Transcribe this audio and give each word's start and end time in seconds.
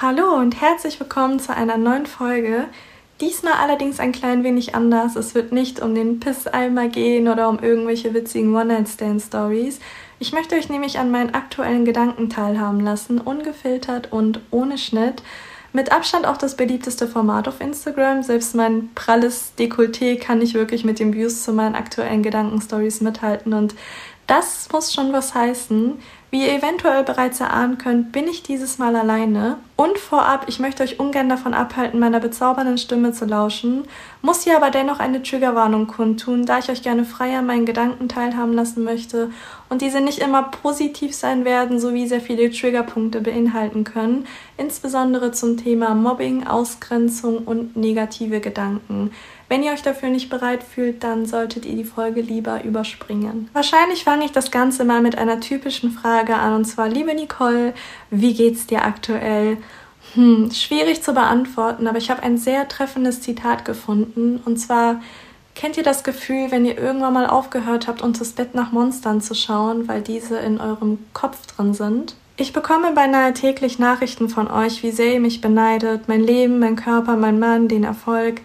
Hallo 0.00 0.36
und 0.36 0.60
herzlich 0.60 1.00
willkommen 1.00 1.40
zu 1.40 1.52
einer 1.52 1.76
neuen 1.76 2.06
Folge. 2.06 2.66
Diesmal 3.20 3.54
allerdings 3.54 3.98
ein 3.98 4.12
klein 4.12 4.44
wenig 4.44 4.76
anders. 4.76 5.16
Es 5.16 5.34
wird 5.34 5.50
nicht 5.50 5.82
um 5.82 5.92
den 5.92 6.20
Pisseimer 6.20 6.86
gehen 6.86 7.26
oder 7.26 7.48
um 7.48 7.58
irgendwelche 7.58 8.14
witzigen 8.14 8.54
One-Night-Stand-Stories. 8.54 9.80
Ich 10.20 10.32
möchte 10.32 10.54
euch 10.54 10.68
nämlich 10.68 11.00
an 11.00 11.10
meinen 11.10 11.34
aktuellen 11.34 11.84
Gedanken 11.84 12.30
teilhaben 12.30 12.78
lassen, 12.78 13.20
ungefiltert 13.20 14.12
und 14.12 14.38
ohne 14.52 14.78
Schnitt. 14.78 15.24
Mit 15.72 15.90
Abstand 15.90 16.28
auch 16.28 16.36
das 16.36 16.56
beliebteste 16.56 17.08
Format 17.08 17.48
auf 17.48 17.60
Instagram. 17.60 18.22
Selbst 18.22 18.54
mein 18.54 18.90
pralles 18.94 19.54
Dekolleté 19.58 20.16
kann 20.16 20.38
nicht 20.38 20.54
wirklich 20.54 20.84
mit 20.84 21.00
den 21.00 21.12
Views 21.12 21.42
zu 21.42 21.52
meinen 21.52 21.74
aktuellen 21.74 22.22
Gedankenstories 22.22 23.00
mithalten 23.00 23.52
und 23.52 23.74
das 24.28 24.68
muss 24.72 24.92
schon 24.92 25.12
was 25.12 25.34
heißen. 25.34 25.98
Wie 26.30 26.42
ihr 26.42 26.52
eventuell 26.52 27.04
bereits 27.04 27.40
erahnen 27.40 27.78
könnt, 27.78 28.12
bin 28.12 28.28
ich 28.28 28.42
dieses 28.42 28.76
Mal 28.76 28.94
alleine. 28.94 29.56
Und 29.76 29.96
vorab, 29.96 30.44
ich 30.46 30.58
möchte 30.58 30.82
euch 30.82 31.00
ungern 31.00 31.30
davon 31.30 31.54
abhalten, 31.54 31.98
meiner 31.98 32.20
bezaubernden 32.20 32.76
Stimme 32.76 33.12
zu 33.12 33.24
lauschen, 33.24 33.84
muss 34.20 34.42
hier 34.42 34.56
aber 34.56 34.70
dennoch 34.70 34.98
eine 34.98 35.22
Triggerwarnung 35.22 35.86
kundtun, 35.86 36.44
da 36.44 36.58
ich 36.58 36.68
euch 36.68 36.82
gerne 36.82 37.06
frei 37.06 37.38
an 37.38 37.46
meinen 37.46 37.64
Gedanken 37.64 38.10
teilhaben 38.10 38.52
lassen 38.52 38.84
möchte 38.84 39.30
und 39.70 39.80
diese 39.80 40.02
nicht 40.02 40.18
immer 40.18 40.42
positiv 40.42 41.14
sein 41.14 41.46
werden, 41.46 41.80
sowie 41.80 42.06
sehr 42.06 42.20
viele 42.20 42.50
Triggerpunkte 42.50 43.22
beinhalten 43.22 43.84
können, 43.84 44.26
insbesondere 44.58 45.32
zum 45.32 45.56
Thema 45.56 45.94
Mobbing, 45.94 46.46
Ausgrenzung 46.46 47.38
und 47.44 47.74
negative 47.76 48.40
Gedanken. 48.40 49.12
Wenn 49.48 49.62
ihr 49.62 49.72
euch 49.72 49.82
dafür 49.82 50.10
nicht 50.10 50.28
bereit 50.28 50.62
fühlt, 50.62 51.02
dann 51.02 51.24
solltet 51.24 51.64
ihr 51.64 51.74
die 51.74 51.84
Folge 51.84 52.20
lieber 52.20 52.64
überspringen. 52.64 53.48
Wahrscheinlich 53.54 54.04
fange 54.04 54.26
ich 54.26 54.32
das 54.32 54.50
Ganze 54.50 54.84
mal 54.84 55.00
mit 55.00 55.16
einer 55.16 55.40
typischen 55.40 55.90
Frage 55.90 56.34
an 56.34 56.54
und 56.54 56.64
zwar, 56.66 56.88
liebe 56.88 57.14
Nicole, 57.14 57.72
wie 58.10 58.34
geht's 58.34 58.66
dir 58.66 58.84
aktuell? 58.84 59.56
Hm, 60.14 60.50
schwierig 60.52 61.02
zu 61.02 61.14
beantworten, 61.14 61.86
aber 61.86 61.98
ich 61.98 62.10
habe 62.10 62.22
ein 62.22 62.38
sehr 62.38 62.68
treffendes 62.68 63.22
Zitat 63.22 63.64
gefunden 63.64 64.40
und 64.44 64.58
zwar 64.58 65.00
Kennt 65.58 65.76
ihr 65.76 65.82
das 65.82 66.04
Gefühl, 66.04 66.52
wenn 66.52 66.64
ihr 66.64 66.78
irgendwann 66.78 67.14
mal 67.14 67.26
aufgehört 67.26 67.88
habt, 67.88 68.00
unter 68.00 68.20
das 68.20 68.30
Bett 68.30 68.54
nach 68.54 68.70
Monstern 68.70 69.20
zu 69.20 69.34
schauen, 69.34 69.88
weil 69.88 70.02
diese 70.02 70.38
in 70.38 70.60
eurem 70.60 71.00
Kopf 71.14 71.46
drin 71.46 71.74
sind? 71.74 72.14
Ich 72.36 72.52
bekomme 72.52 72.92
beinahe 72.92 73.34
täglich 73.34 73.80
Nachrichten 73.80 74.28
von 74.28 74.48
euch, 74.48 74.84
wie 74.84 74.92
sehr 74.92 75.14
ihr 75.14 75.20
mich 75.20 75.40
beneidet, 75.40 76.06
mein 76.06 76.20
Leben, 76.20 76.60
mein 76.60 76.76
Körper, 76.76 77.16
mein 77.16 77.40
Mann, 77.40 77.66
den 77.66 77.82
Erfolg. 77.82 78.40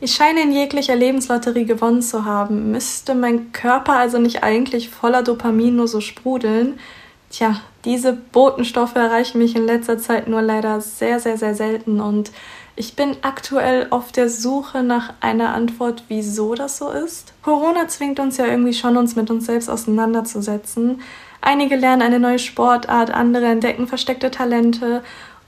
Ich 0.00 0.14
scheine 0.14 0.42
in 0.42 0.52
jeglicher 0.52 0.94
Lebenslotterie 0.94 1.64
gewonnen 1.64 2.02
zu 2.02 2.24
haben. 2.24 2.70
Müsste 2.70 3.14
mein 3.14 3.52
Körper 3.52 3.94
also 3.94 4.18
nicht 4.18 4.42
eigentlich 4.42 4.90
voller 4.90 5.22
Dopamin 5.22 5.76
nur 5.76 5.88
so 5.88 6.00
sprudeln? 6.00 6.78
Tja, 7.30 7.60
diese 7.84 8.12
Botenstoffe 8.12 8.94
erreichen 8.94 9.38
mich 9.38 9.56
in 9.56 9.66
letzter 9.66 9.98
Zeit 9.98 10.28
nur 10.28 10.42
leider 10.42 10.80
sehr, 10.80 11.18
sehr, 11.18 11.38
sehr 11.38 11.54
selten 11.54 12.00
und 12.00 12.30
ich 12.78 12.94
bin 12.94 13.16
aktuell 13.22 13.86
auf 13.88 14.12
der 14.12 14.28
Suche 14.28 14.82
nach 14.82 15.14
einer 15.20 15.54
Antwort, 15.54 16.04
wieso 16.08 16.54
das 16.54 16.76
so 16.76 16.90
ist. 16.90 17.32
Corona 17.42 17.88
zwingt 17.88 18.20
uns 18.20 18.36
ja 18.36 18.46
irgendwie 18.46 18.74
schon, 18.74 18.98
uns 18.98 19.16
mit 19.16 19.30
uns 19.30 19.46
selbst 19.46 19.70
auseinanderzusetzen. 19.70 21.00
Einige 21.40 21.76
lernen 21.76 22.02
eine 22.02 22.20
neue 22.20 22.38
Sportart, 22.38 23.10
andere 23.10 23.46
entdecken 23.46 23.86
versteckte 23.86 24.30
Talente 24.30 25.02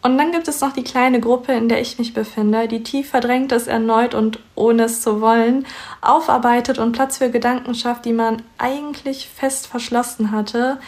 und 0.08 0.16
dann 0.16 0.32
gibt 0.32 0.48
es 0.48 0.62
noch 0.62 0.72
die 0.72 0.84
kleine 0.84 1.20
Gruppe, 1.20 1.52
in 1.52 1.68
der 1.68 1.82
ich 1.82 1.98
mich 1.98 2.14
befinde, 2.14 2.66
die 2.66 2.82
tief 2.82 3.10
verdrängt 3.10 3.52
ist 3.52 3.66
erneut 3.66 4.14
und 4.14 4.38
ohne 4.54 4.84
es 4.84 5.02
zu 5.02 5.20
wollen, 5.20 5.66
aufarbeitet 6.00 6.78
und 6.78 6.92
Platz 6.92 7.18
für 7.18 7.30
Gedanken 7.30 7.74
schafft, 7.74 8.06
die 8.06 8.14
man 8.14 8.40
eigentlich 8.56 9.28
fest 9.28 9.66
verschlossen 9.66 10.30
hatte. 10.30 10.78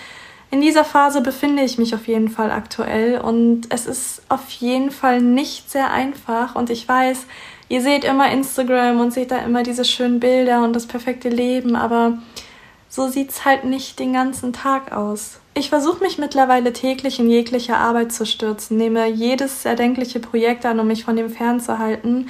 In 0.51 0.63
dieser 0.63 0.87
Phase 0.87 1.21
befinde 1.21 1.63
ich 1.63 1.77
mich 1.77 1.95
auf 1.95 2.09
jeden 2.09 2.31
Fall 2.31 2.51
aktuell 2.51 3.21
und 3.21 3.67
es 3.69 3.87
ist 3.87 4.23
auf 4.31 4.49
jeden 4.53 4.91
Fall 4.91 5.21
nicht 5.21 5.71
sehr 5.71 5.91
einfach 5.91 6.55
und 6.55 6.71
ich 6.71 6.89
weiß, 6.89 7.27
ihr 7.69 7.83
seht 7.83 8.05
immer 8.05 8.33
Instagram 8.33 9.01
und 9.01 9.13
seht 9.13 9.33
da 9.33 9.39
immer 9.41 9.63
diese 9.63 9.85
schönen 9.85 10.19
Bilder 10.19 10.65
und 10.65 10.75
das 10.75 10.87
perfekte 10.87 11.29
Leben, 11.29 11.77
aber 11.77 12.17
so 12.89 13.07
sieht's 13.07 13.45
halt 13.45 13.65
nicht 13.65 13.99
den 13.99 14.15
ganzen 14.15 14.55
Tag 14.55 14.93
aus. 14.93 15.41
Ich 15.55 15.69
versuche 15.69 16.03
mich 16.03 16.17
mittlerweile 16.19 16.73
täglich 16.73 17.19
in 17.19 17.29
jegliche 17.29 17.77
Arbeit 17.77 18.13
zu 18.13 18.25
stürzen, 18.25 18.77
nehme 18.77 19.09
jedes 19.09 19.65
erdenkliche 19.65 20.21
Projekt 20.21 20.65
an, 20.65 20.79
um 20.79 20.87
mich 20.87 21.05
von 21.05 21.17
dem 21.17 21.29
fernzuhalten, 21.29 22.29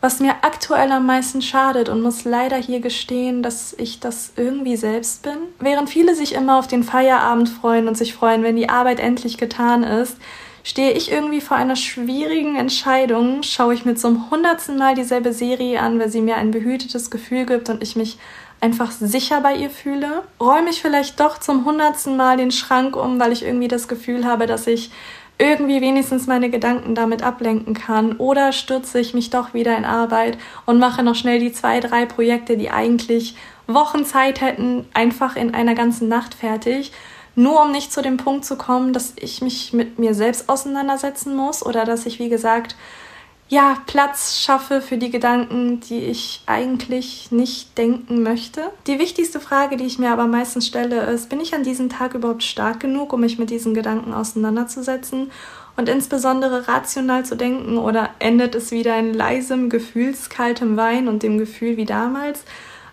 was 0.00 0.20
mir 0.20 0.34
aktuell 0.42 0.90
am 0.92 1.06
meisten 1.06 1.40
schadet 1.40 1.88
und 1.88 2.02
muss 2.02 2.24
leider 2.24 2.56
hier 2.56 2.80
gestehen, 2.80 3.42
dass 3.42 3.74
ich 3.78 4.00
das 4.00 4.32
irgendwie 4.36 4.76
selbst 4.76 5.22
bin. 5.22 5.36
Während 5.60 5.88
viele 5.88 6.14
sich 6.14 6.34
immer 6.34 6.58
auf 6.58 6.66
den 6.66 6.82
Feierabend 6.84 7.48
freuen 7.48 7.86
und 7.86 7.96
sich 7.96 8.14
freuen, 8.14 8.42
wenn 8.42 8.56
die 8.56 8.68
Arbeit 8.68 8.98
endlich 8.98 9.38
getan 9.38 9.82
ist, 9.82 10.16
stehe 10.62 10.92
ich 10.92 11.12
irgendwie 11.12 11.42
vor 11.42 11.56
einer 11.58 11.76
schwierigen 11.76 12.56
Entscheidung. 12.56 13.42
Schaue 13.42 13.74
ich 13.74 13.84
mir 13.84 13.94
zum 13.94 14.30
hundertsten 14.30 14.78
Mal 14.78 14.94
dieselbe 14.94 15.32
Serie 15.32 15.80
an, 15.80 15.98
weil 16.00 16.08
sie 16.08 16.22
mir 16.22 16.36
ein 16.36 16.50
behütetes 16.50 17.10
Gefühl 17.10 17.46
gibt 17.46 17.68
und 17.68 17.82
ich 17.82 17.96
mich 17.96 18.18
einfach 18.64 18.90
sicher 18.92 19.42
bei 19.42 19.56
ihr 19.56 19.68
fühle? 19.68 20.22
Räume 20.40 20.70
ich 20.70 20.80
vielleicht 20.80 21.20
doch 21.20 21.36
zum 21.36 21.66
hundertsten 21.66 22.16
Mal 22.16 22.38
den 22.38 22.50
Schrank 22.50 22.96
um, 22.96 23.20
weil 23.20 23.30
ich 23.30 23.44
irgendwie 23.44 23.68
das 23.68 23.88
Gefühl 23.88 24.24
habe, 24.24 24.46
dass 24.46 24.66
ich 24.66 24.90
irgendwie 25.36 25.82
wenigstens 25.82 26.26
meine 26.26 26.48
Gedanken 26.48 26.94
damit 26.94 27.22
ablenken 27.22 27.74
kann? 27.74 28.16
Oder 28.16 28.52
stürze 28.52 28.98
ich 29.00 29.12
mich 29.12 29.28
doch 29.28 29.52
wieder 29.52 29.76
in 29.76 29.84
Arbeit 29.84 30.38
und 30.64 30.78
mache 30.78 31.02
noch 31.02 31.14
schnell 31.14 31.40
die 31.40 31.52
zwei, 31.52 31.80
drei 31.80 32.06
Projekte, 32.06 32.56
die 32.56 32.70
eigentlich 32.70 33.36
Wochen 33.66 34.06
Zeit 34.06 34.40
hätten, 34.40 34.88
einfach 34.94 35.36
in 35.36 35.52
einer 35.52 35.74
ganzen 35.74 36.08
Nacht 36.08 36.32
fertig? 36.32 36.90
Nur 37.34 37.62
um 37.62 37.70
nicht 37.70 37.92
zu 37.92 38.00
dem 38.00 38.16
Punkt 38.16 38.46
zu 38.46 38.56
kommen, 38.56 38.94
dass 38.94 39.12
ich 39.16 39.42
mich 39.42 39.74
mit 39.74 39.98
mir 39.98 40.14
selbst 40.14 40.48
auseinandersetzen 40.48 41.36
muss 41.36 41.66
oder 41.66 41.84
dass 41.84 42.06
ich, 42.06 42.18
wie 42.18 42.30
gesagt, 42.30 42.76
ja, 43.48 43.76
Platz 43.86 44.38
schaffe 44.38 44.80
für 44.80 44.96
die 44.96 45.10
Gedanken, 45.10 45.80
die 45.80 46.00
ich 46.00 46.42
eigentlich 46.46 47.30
nicht 47.30 47.76
denken 47.76 48.22
möchte. 48.22 48.62
Die 48.86 48.98
wichtigste 48.98 49.38
Frage, 49.38 49.76
die 49.76 49.84
ich 49.84 49.98
mir 49.98 50.10
aber 50.10 50.26
meistens 50.26 50.66
stelle, 50.66 51.02
ist, 51.02 51.28
bin 51.28 51.40
ich 51.40 51.54
an 51.54 51.62
diesem 51.62 51.90
Tag 51.90 52.14
überhaupt 52.14 52.42
stark 52.42 52.80
genug, 52.80 53.12
um 53.12 53.20
mich 53.20 53.38
mit 53.38 53.50
diesen 53.50 53.74
Gedanken 53.74 54.14
auseinanderzusetzen 54.14 55.30
und 55.76 55.88
insbesondere 55.88 56.68
rational 56.68 57.24
zu 57.24 57.36
denken 57.36 57.78
oder 57.78 58.10
endet 58.18 58.54
es 58.54 58.70
wieder 58.70 58.98
in 58.98 59.12
leisem, 59.12 59.68
gefühlskaltem 59.68 60.76
Wein 60.76 61.08
und 61.08 61.22
dem 61.22 61.38
Gefühl 61.38 61.76
wie 61.76 61.84
damals? 61.84 62.44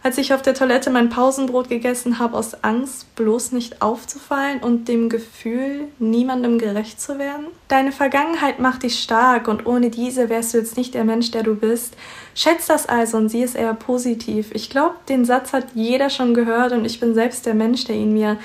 Als 0.04 0.18
ich 0.18 0.34
auf 0.34 0.42
der 0.42 0.56
Toilette 0.56 0.90
mein 0.90 1.10
Pausenbrot 1.10 1.70
gegessen 1.70 2.18
habe, 2.18 2.38
aus 2.38 2.64
Angst, 2.64 3.16
bloß 3.16 3.52
nicht 3.52 3.82
aufzufallen 3.82 4.60
und 4.60 4.88
dem 4.88 5.10
Gefühl, 5.10 5.90
niemandem 6.00 6.58
gerecht 6.58 7.00
zu 7.00 7.20
werden? 7.20 7.48
Deine 7.68 7.92
Vergangenheit 7.92 8.60
macht 8.60 8.84
dich 8.84 9.00
stark 9.00 9.48
und 9.48 9.66
ohne 9.66 9.90
diese 9.90 10.30
wärst 10.30 10.54
du 10.54 10.58
jetzt 10.58 10.76
nicht 10.76 10.94
der 10.96 11.04
Mensch, 11.04 11.32
der 11.32 11.44
du 11.44 11.56
bist. 11.56 11.96
Schätz 12.34 12.66
das 12.66 12.88
also 12.88 13.18
und 13.18 13.30
sieh 13.30 13.44
es 13.44 13.54
eher 13.54 13.76
positiv. 13.76 14.52
Ich 14.54 14.70
glaube, 14.70 14.96
den 15.08 15.24
Satz 15.24 15.54
hat 15.54 15.68
jeder 15.76 16.10
schon 16.10 16.34
gehört 16.34 16.72
und 16.72 16.86
ich 16.86 17.00
bin 17.00 17.14
selbst 17.14 17.46
der 17.46 17.54
Mensch, 17.54 17.86
der 17.86 17.96
ihn 17.96 18.14
mir 18.14 18.38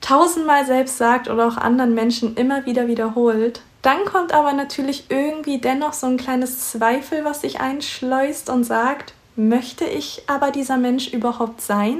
tausendmal 0.00 0.66
selbst 0.66 0.98
sagt 0.98 1.30
oder 1.30 1.46
auch 1.46 1.56
anderen 1.56 1.94
Menschen 1.94 2.36
immer 2.36 2.66
wieder 2.66 2.88
wiederholt. 2.88 3.62
Dann 3.82 4.04
kommt 4.04 4.32
aber 4.32 4.52
natürlich 4.52 5.06
irgendwie 5.10 5.58
dennoch 5.58 5.92
so 5.92 6.06
ein 6.06 6.16
kleines 6.16 6.70
Zweifel, 6.70 7.24
was 7.24 7.42
sich 7.42 7.60
einschleust 7.60 8.50
und 8.50 8.64
sagt, 8.64 9.12
möchte 9.36 9.84
ich 9.84 10.22
aber 10.26 10.50
dieser 10.50 10.76
Mensch 10.76 11.12
überhaupt 11.12 11.60
sein, 11.60 11.98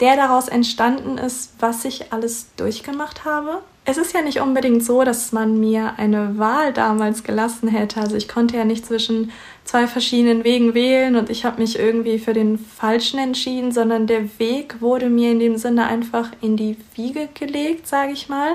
der 0.00 0.16
daraus 0.16 0.48
entstanden 0.48 1.18
ist, 1.18 1.54
was 1.58 1.84
ich 1.84 2.12
alles 2.12 2.48
durchgemacht 2.56 3.24
habe? 3.24 3.62
Es 3.84 3.96
ist 3.96 4.12
ja 4.12 4.20
nicht 4.20 4.40
unbedingt 4.40 4.84
so, 4.84 5.02
dass 5.02 5.32
man 5.32 5.58
mir 5.58 5.94
eine 5.96 6.38
Wahl 6.38 6.72
damals 6.72 7.24
gelassen 7.24 7.68
hätte. 7.68 8.00
Also 8.00 8.16
ich 8.16 8.28
konnte 8.28 8.56
ja 8.56 8.64
nicht 8.64 8.84
zwischen 8.84 9.32
zwei 9.64 9.86
verschiedenen 9.86 10.44
Wegen 10.44 10.74
wählen 10.74 11.16
und 11.16 11.30
ich 11.30 11.44
habe 11.44 11.60
mich 11.60 11.78
irgendwie 11.78 12.18
für 12.18 12.34
den 12.34 12.58
falschen 12.58 13.18
entschieden, 13.18 13.72
sondern 13.72 14.06
der 14.06 14.38
Weg 14.38 14.80
wurde 14.80 15.08
mir 15.08 15.32
in 15.32 15.40
dem 15.40 15.56
Sinne 15.56 15.86
einfach 15.86 16.30
in 16.42 16.56
die 16.56 16.76
Wiege 16.94 17.28
gelegt, 17.32 17.88
sage 17.88 18.12
ich 18.12 18.28
mal. 18.28 18.54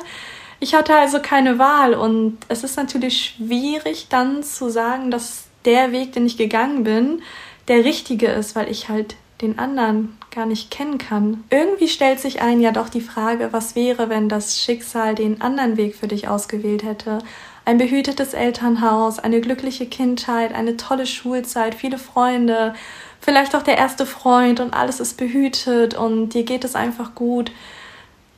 Ich 0.59 0.75
hatte 0.75 0.95
also 0.95 1.19
keine 1.19 1.59
Wahl 1.59 1.93
und 1.93 2.37
es 2.47 2.63
ist 2.63 2.77
natürlich 2.77 3.35
schwierig 3.35 4.07
dann 4.09 4.43
zu 4.43 4.69
sagen, 4.69 5.11
dass 5.11 5.45
der 5.65 5.91
Weg, 5.91 6.13
den 6.13 6.25
ich 6.25 6.37
gegangen 6.37 6.83
bin, 6.83 7.21
der 7.67 7.85
richtige 7.85 8.27
ist, 8.27 8.55
weil 8.55 8.69
ich 8.69 8.89
halt 8.89 9.15
den 9.41 9.59
anderen 9.59 10.17
gar 10.31 10.45
nicht 10.45 10.71
kennen 10.71 10.97
kann. 10.97 11.43
Irgendwie 11.49 11.87
stellt 11.87 12.19
sich 12.19 12.41
ein 12.41 12.61
ja 12.61 12.71
doch 12.71 12.89
die 12.89 13.01
Frage, 13.01 13.49
was 13.51 13.75
wäre, 13.75 14.09
wenn 14.09 14.29
das 14.29 14.59
Schicksal 14.59 15.15
den 15.15 15.41
anderen 15.41 15.77
Weg 15.77 15.95
für 15.95 16.07
dich 16.07 16.27
ausgewählt 16.27 16.83
hätte. 16.83 17.19
Ein 17.65 17.77
behütetes 17.77 18.33
Elternhaus, 18.33 19.19
eine 19.19 19.41
glückliche 19.41 19.85
Kindheit, 19.85 20.53
eine 20.53 20.77
tolle 20.77 21.05
Schulzeit, 21.05 21.75
viele 21.75 21.97
Freunde, 21.97 22.73
vielleicht 23.21 23.55
auch 23.55 23.63
der 23.63 23.77
erste 23.77 24.05
Freund 24.05 24.59
und 24.59 24.73
alles 24.73 24.99
ist 24.99 25.17
behütet 25.17 25.93
und 25.93 26.29
dir 26.29 26.43
geht 26.43 26.65
es 26.65 26.75
einfach 26.75 27.15
gut 27.15 27.51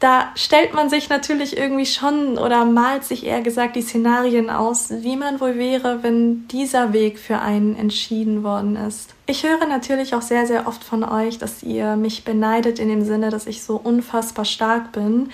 da 0.05 0.29
stellt 0.35 0.75
man 0.75 0.87
sich 0.87 1.09
natürlich 1.09 1.57
irgendwie 1.57 1.87
schon 1.87 2.37
oder 2.37 2.63
malt 2.63 3.03
sich 3.03 3.25
eher 3.25 3.41
gesagt 3.41 3.75
die 3.75 3.81
Szenarien 3.81 4.51
aus, 4.51 4.91
wie 4.91 5.15
man 5.15 5.39
wohl 5.41 5.57
wäre, 5.57 6.03
wenn 6.03 6.47
dieser 6.47 6.93
Weg 6.93 7.17
für 7.17 7.39
einen 7.39 7.75
entschieden 7.75 8.43
worden 8.43 8.75
ist. 8.75 9.15
Ich 9.25 9.43
höre 9.43 9.65
natürlich 9.65 10.13
auch 10.13 10.21
sehr, 10.21 10.45
sehr 10.45 10.67
oft 10.67 10.83
von 10.83 11.03
euch, 11.03 11.39
dass 11.39 11.63
ihr 11.63 11.95
mich 11.95 12.23
beneidet 12.23 12.77
in 12.77 12.87
dem 12.87 13.03
Sinne, 13.03 13.31
dass 13.31 13.47
ich 13.47 13.63
so 13.63 13.77
unfassbar 13.77 14.45
stark 14.45 14.91
bin. 14.91 15.31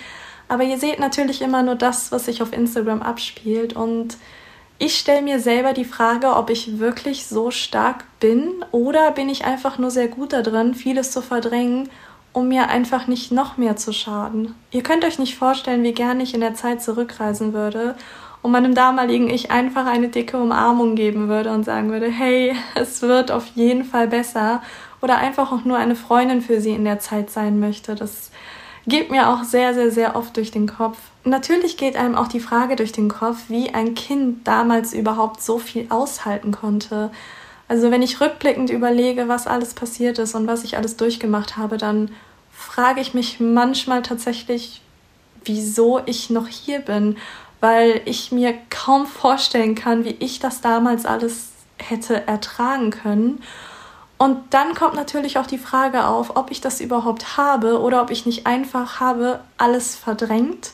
Aber 0.47 0.63
ihr 0.63 0.77
seht 0.77 0.99
natürlich 0.99 1.41
immer 1.41 1.63
nur 1.63 1.75
das, 1.75 2.13
was 2.13 2.23
sich 2.23 2.41
auf 2.41 2.53
Instagram 2.53 3.01
abspielt 3.01 3.73
und 3.73 4.15
Ich 4.83 4.97
stelle 4.97 5.21
mir 5.21 5.39
selber 5.39 5.73
die 5.73 5.85
Frage, 5.85 6.35
ob 6.35 6.49
ich 6.49 6.79
wirklich 6.79 7.27
so 7.27 7.51
stark 7.51 8.03
bin 8.19 8.65
oder 8.71 9.11
bin 9.11 9.29
ich 9.29 9.45
einfach 9.45 9.77
nur 9.77 9.91
sehr 9.91 10.07
gut 10.07 10.33
darin, 10.33 10.73
vieles 10.73 11.11
zu 11.11 11.21
verdrängen, 11.21 11.87
um 12.33 12.47
mir 12.47 12.69
einfach 12.69 13.07
nicht 13.07 13.31
noch 13.31 13.57
mehr 13.57 13.75
zu 13.75 13.93
schaden. 13.93 14.55
Ihr 14.71 14.83
könnt 14.83 15.03
euch 15.03 15.19
nicht 15.19 15.37
vorstellen, 15.37 15.83
wie 15.83 15.93
gern 15.93 16.19
ich 16.19 16.33
in 16.33 16.41
der 16.41 16.53
Zeit 16.53 16.81
zurückreisen 16.81 17.53
würde 17.53 17.95
und 18.41 18.51
meinem 18.51 18.73
damaligen 18.73 19.29
Ich 19.29 19.51
einfach 19.51 19.85
eine 19.85 20.09
dicke 20.09 20.37
Umarmung 20.37 20.95
geben 20.95 21.27
würde 21.27 21.51
und 21.51 21.63
sagen 21.63 21.91
würde, 21.91 22.09
hey, 22.09 22.55
es 22.75 23.01
wird 23.01 23.31
auf 23.31 23.47
jeden 23.55 23.83
Fall 23.83 24.07
besser 24.07 24.61
oder 25.01 25.17
einfach 25.17 25.51
auch 25.51 25.65
nur 25.65 25.77
eine 25.77 25.95
Freundin 25.95 26.41
für 26.41 26.61
sie 26.61 26.71
in 26.71 26.85
der 26.85 26.99
Zeit 26.99 27.29
sein 27.29 27.59
möchte. 27.59 27.95
Das 27.95 28.31
geht 28.87 29.11
mir 29.11 29.29
auch 29.29 29.43
sehr, 29.43 29.73
sehr, 29.73 29.91
sehr 29.91 30.15
oft 30.15 30.35
durch 30.37 30.51
den 30.51 30.67
Kopf. 30.67 30.97
Natürlich 31.23 31.77
geht 31.77 31.95
einem 31.95 32.15
auch 32.15 32.27
die 32.27 32.39
Frage 32.39 32.75
durch 32.75 32.91
den 32.91 33.09
Kopf, 33.09 33.37
wie 33.47 33.73
ein 33.73 33.93
Kind 33.93 34.47
damals 34.47 34.93
überhaupt 34.93 35.41
so 35.41 35.59
viel 35.59 35.87
aushalten 35.89 36.51
konnte. 36.51 37.11
Also 37.71 37.89
wenn 37.89 38.01
ich 38.01 38.19
rückblickend 38.19 38.69
überlege, 38.69 39.29
was 39.29 39.47
alles 39.47 39.73
passiert 39.73 40.19
ist 40.19 40.35
und 40.35 40.45
was 40.45 40.65
ich 40.65 40.75
alles 40.75 40.97
durchgemacht 40.97 41.55
habe, 41.55 41.77
dann 41.77 42.11
frage 42.51 42.99
ich 42.99 43.13
mich 43.13 43.39
manchmal 43.39 44.01
tatsächlich, 44.01 44.81
wieso 45.45 46.01
ich 46.05 46.29
noch 46.29 46.49
hier 46.49 46.79
bin, 46.79 47.15
weil 47.61 48.01
ich 48.03 48.33
mir 48.33 48.53
kaum 48.69 49.05
vorstellen 49.05 49.73
kann, 49.73 50.03
wie 50.03 50.17
ich 50.19 50.39
das 50.39 50.59
damals 50.59 51.05
alles 51.05 51.51
hätte 51.77 52.27
ertragen 52.27 52.91
können. 52.91 53.41
Und 54.17 54.53
dann 54.53 54.75
kommt 54.75 54.95
natürlich 54.95 55.37
auch 55.37 55.47
die 55.47 55.57
Frage 55.57 56.07
auf, 56.07 56.35
ob 56.35 56.51
ich 56.51 56.59
das 56.59 56.81
überhaupt 56.81 57.37
habe 57.37 57.79
oder 57.79 58.01
ob 58.01 58.11
ich 58.11 58.25
nicht 58.25 58.47
einfach 58.47 58.99
habe 58.99 59.39
alles 59.57 59.95
verdrängt 59.95 60.71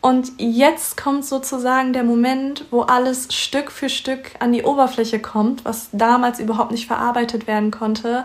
und 0.00 0.32
jetzt 0.38 0.96
kommt 0.96 1.26
sozusagen 1.26 1.92
der 1.92 2.04
Moment, 2.04 2.64
wo 2.70 2.82
alles 2.82 3.34
Stück 3.34 3.70
für 3.70 3.90
Stück 3.90 4.30
an 4.38 4.52
die 4.52 4.62
Oberfläche 4.62 5.18
kommt, 5.20 5.64
was 5.64 5.88
damals 5.92 6.40
überhaupt 6.40 6.70
nicht 6.70 6.86
verarbeitet 6.86 7.46
werden 7.46 7.70
konnte, 7.70 8.24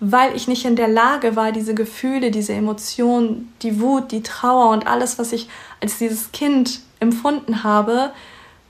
weil 0.00 0.34
ich 0.34 0.48
nicht 0.48 0.64
in 0.64 0.76
der 0.76 0.88
Lage 0.88 1.36
war, 1.36 1.52
diese 1.52 1.74
Gefühle, 1.74 2.30
diese 2.30 2.54
Emotionen, 2.54 3.52
die 3.60 3.80
Wut, 3.80 4.12
die 4.12 4.22
Trauer 4.22 4.70
und 4.70 4.86
alles, 4.86 5.18
was 5.18 5.32
ich 5.32 5.48
als 5.82 5.98
dieses 5.98 6.32
Kind 6.32 6.80
empfunden 7.00 7.64
habe, 7.64 8.12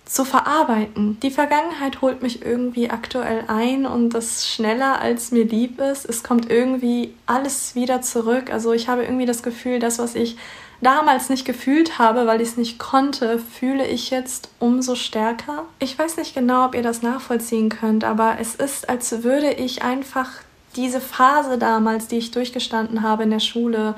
zu 0.05 0.25
verarbeiten. 0.25 1.21
Die 1.21 1.31
Vergangenheit 1.31 2.03
holt 2.03 2.21
mich 2.21 2.45
irgendwie 2.45 2.91
aktuell 2.91 3.45
ein 3.47 3.87
und 3.87 4.11
das 4.11 4.49
schneller 4.49 5.01
als 5.01 5.31
mir 5.31 5.45
lieb 5.45 5.81
ist. 5.81 6.05
Es 6.05 6.25
kommt 6.25 6.51
irgendwie 6.51 7.15
alles 7.27 7.77
wieder 7.77 8.03
zurück. 8.03 8.53
Also 8.53 8.73
ich 8.73 8.89
habe 8.89 9.05
irgendwie 9.05 9.27
das 9.27 9.45
Gefühl, 9.45 9.79
das, 9.79 10.01
was 10.01 10.17
ich 10.17 10.37
damals 10.81 11.29
nicht 11.29 11.45
gefühlt 11.45 11.99
habe, 11.99 12.27
weil 12.27 12.41
ich 12.41 12.49
es 12.49 12.57
nicht 12.57 12.79
konnte, 12.79 13.39
fühle 13.39 13.87
ich 13.87 14.11
jetzt 14.11 14.49
umso 14.59 14.95
stärker. 14.95 15.65
Ich 15.79 15.99
weiß 15.99 16.17
nicht 16.17 16.35
genau, 16.35 16.67
ob 16.67 16.75
ihr 16.75 16.83
das 16.83 17.03
nachvollziehen 17.03 17.69
könnt, 17.69 18.05
aber 18.05 18.37
es 18.41 18.55
ist, 18.55 18.89
als 18.89 19.23
würde 19.23 19.53
ich 19.53 19.83
einfach 19.83 20.31
diese 20.77 21.01
Phase 21.01 21.59
damals, 21.59 22.07
die 22.07 22.19
ich 22.19 22.31
durchgestanden 22.31 23.03
habe 23.03 23.25
in 23.25 23.31
der 23.31 23.41
Schule, 23.41 23.95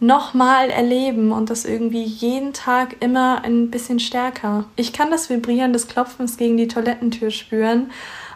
nochmal 0.00 0.70
erleben 0.70 1.32
und 1.32 1.50
das 1.50 1.64
irgendwie 1.64 2.04
jeden 2.04 2.52
Tag 2.52 2.96
immer 3.00 3.42
ein 3.44 3.70
bisschen 3.70 3.98
stärker. 3.98 4.64
Ich 4.76 4.92
kann 4.92 5.10
das 5.10 5.28
Vibrieren 5.28 5.72
des 5.72 5.88
Klopfens 5.88 6.36
gegen 6.36 6.56
die 6.56 6.68
Toilettentür 6.68 7.30
spüren 7.30 7.90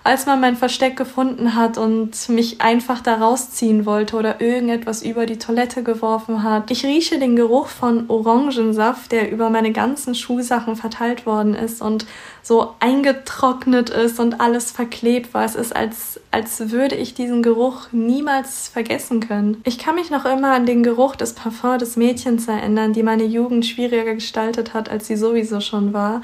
als 0.05 0.27
man 0.27 0.41
mein 0.41 0.57
Versteck 0.57 0.97
gefunden 0.97 1.55
hat 1.55 1.79
und 1.79 2.29
mich 2.29 2.61
einfach 2.61 3.01
da 3.01 3.15
rausziehen 3.15 3.87
wollte 3.87 4.17
oder 4.17 4.41
irgendetwas 4.41 5.03
über 5.03 5.27
die 5.27 5.39
Toilette 5.39 5.83
geworfen 5.83 6.43
hat. 6.43 6.71
Ich 6.71 6.85
rieche 6.85 7.19
den 7.19 7.37
Geruch 7.37 7.69
von 7.69 8.09
Orangensaft, 8.09 9.13
der 9.13 9.31
über 9.31 9.49
meine 9.49 9.73
ganzen 9.73 10.15
Schulsachen 10.15 10.75
verteilt 10.75 11.25
worden 11.25 11.55
ist 11.55 11.81
und 11.81 12.05
so 12.43 12.75
eingetrocknet 12.81 13.91
ist 13.91 14.19
und 14.19 14.41
alles 14.41 14.73
verklebt 14.73 15.35
war. 15.35 15.45
Es 15.45 15.55
ist, 15.55 15.75
als, 15.75 16.21
als 16.33 16.71
würde 16.71 16.97
ich 16.97 17.15
diesen 17.15 17.43
Geruch 17.43 17.93
niemals 17.93 18.69
vergessen 18.69 19.21
können. 19.21 19.61
Ich 19.65 19.79
kann 19.79 19.95
mich 19.95 20.11
noch 20.11 20.25
immer 20.25 20.53
an 20.53 20.67
den 20.67 20.83
Geruch 20.83 21.15
des 21.15 21.35
Parfums 21.35 21.79
des 21.79 21.97
Mädchens 21.97 22.49
erinnern, 22.49 22.93
die 22.93 23.05
meine 23.05 23.25
Jugend 23.25 23.65
schwieriger 23.65 24.15
gestaltet 24.15 24.75
hat, 24.75 24.91
als 24.91 25.07
sie 25.07 25.17
sowieso 25.17 25.61
schon 25.61 25.93
war. 25.93 26.23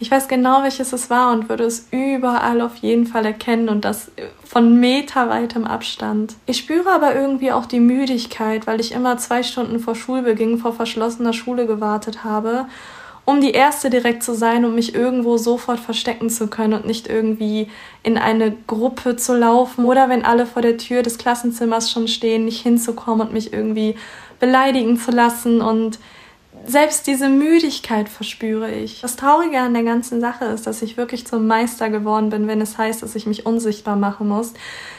Ich 0.00 0.10
weiß 0.12 0.28
genau, 0.28 0.62
welches 0.62 0.92
es 0.92 1.10
war 1.10 1.32
und 1.32 1.48
würde 1.48 1.64
es 1.64 1.88
überall 1.90 2.60
auf 2.60 2.76
jeden 2.76 3.06
Fall 3.06 3.26
erkennen 3.26 3.68
und 3.68 3.84
das 3.84 4.12
von 4.44 4.78
meterweitem 4.78 5.66
Abstand. 5.66 6.36
Ich 6.46 6.58
spüre 6.58 6.90
aber 6.90 7.16
irgendwie 7.16 7.50
auch 7.50 7.66
die 7.66 7.80
Müdigkeit, 7.80 8.68
weil 8.68 8.80
ich 8.80 8.92
immer 8.92 9.18
zwei 9.18 9.42
Stunden 9.42 9.80
vor 9.80 9.96
Schulbeginn 9.96 10.58
vor 10.58 10.72
verschlossener 10.72 11.32
Schule 11.32 11.66
gewartet 11.66 12.22
habe, 12.22 12.66
um 13.24 13.40
die 13.40 13.50
Erste 13.50 13.90
direkt 13.90 14.22
zu 14.22 14.34
sein, 14.34 14.64
um 14.64 14.76
mich 14.76 14.94
irgendwo 14.94 15.36
sofort 15.36 15.80
verstecken 15.80 16.30
zu 16.30 16.46
können 16.46 16.74
und 16.74 16.86
nicht 16.86 17.08
irgendwie 17.08 17.68
in 18.04 18.16
eine 18.16 18.56
Gruppe 18.68 19.16
zu 19.16 19.36
laufen 19.36 19.84
oder 19.84 20.08
wenn 20.08 20.24
alle 20.24 20.46
vor 20.46 20.62
der 20.62 20.78
Tür 20.78 21.02
des 21.02 21.18
Klassenzimmers 21.18 21.90
schon 21.90 22.06
stehen, 22.06 22.44
nicht 22.44 22.62
hinzukommen 22.62 23.26
und 23.26 23.32
mich 23.32 23.52
irgendwie 23.52 23.96
beleidigen 24.38 24.96
zu 24.96 25.10
lassen 25.10 25.60
und 25.60 25.98
selbst 26.66 27.06
diese 27.06 27.28
Müdigkeit 27.28 28.08
verspüre 28.08 28.70
ich. 28.70 29.00
Das 29.00 29.16
Traurige 29.16 29.58
an 29.58 29.74
der 29.74 29.82
ganzen 29.82 30.20
Sache 30.20 30.44
ist, 30.46 30.66
dass 30.66 30.82
ich 30.82 30.96
wirklich 30.96 31.26
zum 31.26 31.46
Meister 31.46 31.90
geworden 31.90 32.30
bin, 32.30 32.46
wenn 32.46 32.60
es 32.60 32.76
heißt, 32.76 33.02
dass 33.02 33.14
ich 33.14 33.26
mich 33.26 33.46
unsichtbar 33.46 33.96
machen 33.96 34.28
muss. 34.28 34.54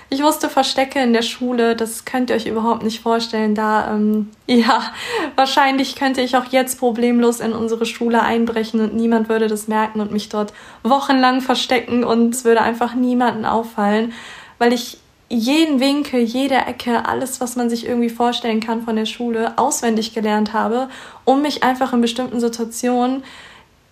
Ich 0.09 0.23
wusste 0.23 0.50
Verstecke 0.50 1.00
in 1.00 1.13
der 1.13 1.21
Schule, 1.21 1.75
das 1.75 2.06
könnt 2.06 2.29
ihr 2.29 2.35
euch 2.35 2.47
überhaupt 2.47 2.83
nicht 2.83 3.01
vorstellen. 3.01 3.53
Da, 3.53 3.94
ähm, 3.94 4.29
ja, 4.47 4.91
wahrscheinlich 5.35 5.95
könnte 5.95 6.21
ich 6.21 6.35
auch 6.35 6.45
jetzt 6.45 6.79
problemlos 6.79 7.39
in 7.39 7.53
unsere 7.53 7.85
Schule 7.85 8.21
einbrechen 8.21 8.81
und 8.81 8.95
niemand 8.95 9.29
würde 9.29 9.47
das 9.47 9.67
merken 9.67 10.01
und 10.01 10.11
mich 10.11 10.29
dort 10.29 10.53
wochenlang 10.83 11.41
verstecken 11.41 12.03
und 12.03 12.33
es 12.33 12.45
würde 12.45 12.61
einfach 12.61 12.95
niemanden 12.95 13.45
auffallen, 13.45 14.13
weil 14.57 14.73
ich 14.73 14.97
jeden 15.30 15.80
Winkel, 15.80 16.22
jede 16.22 16.56
Ecke, 16.56 17.06
alles, 17.06 17.40
was 17.40 17.56
man 17.56 17.70
sich 17.70 17.88
irgendwie 17.88 18.10
vorstellen 18.10 18.60
kann 18.60 18.81
von 18.81 18.96
der 18.96 19.06
Schule, 19.06 19.58
auswendig 19.58 20.14
gelernt 20.14 20.54
habe, 20.54 20.90
um 21.24 21.42
mich 21.42 21.64
einfach 21.64 21.94
in 21.94 22.02
bestimmten 22.02 22.40
Situationen 22.40 23.24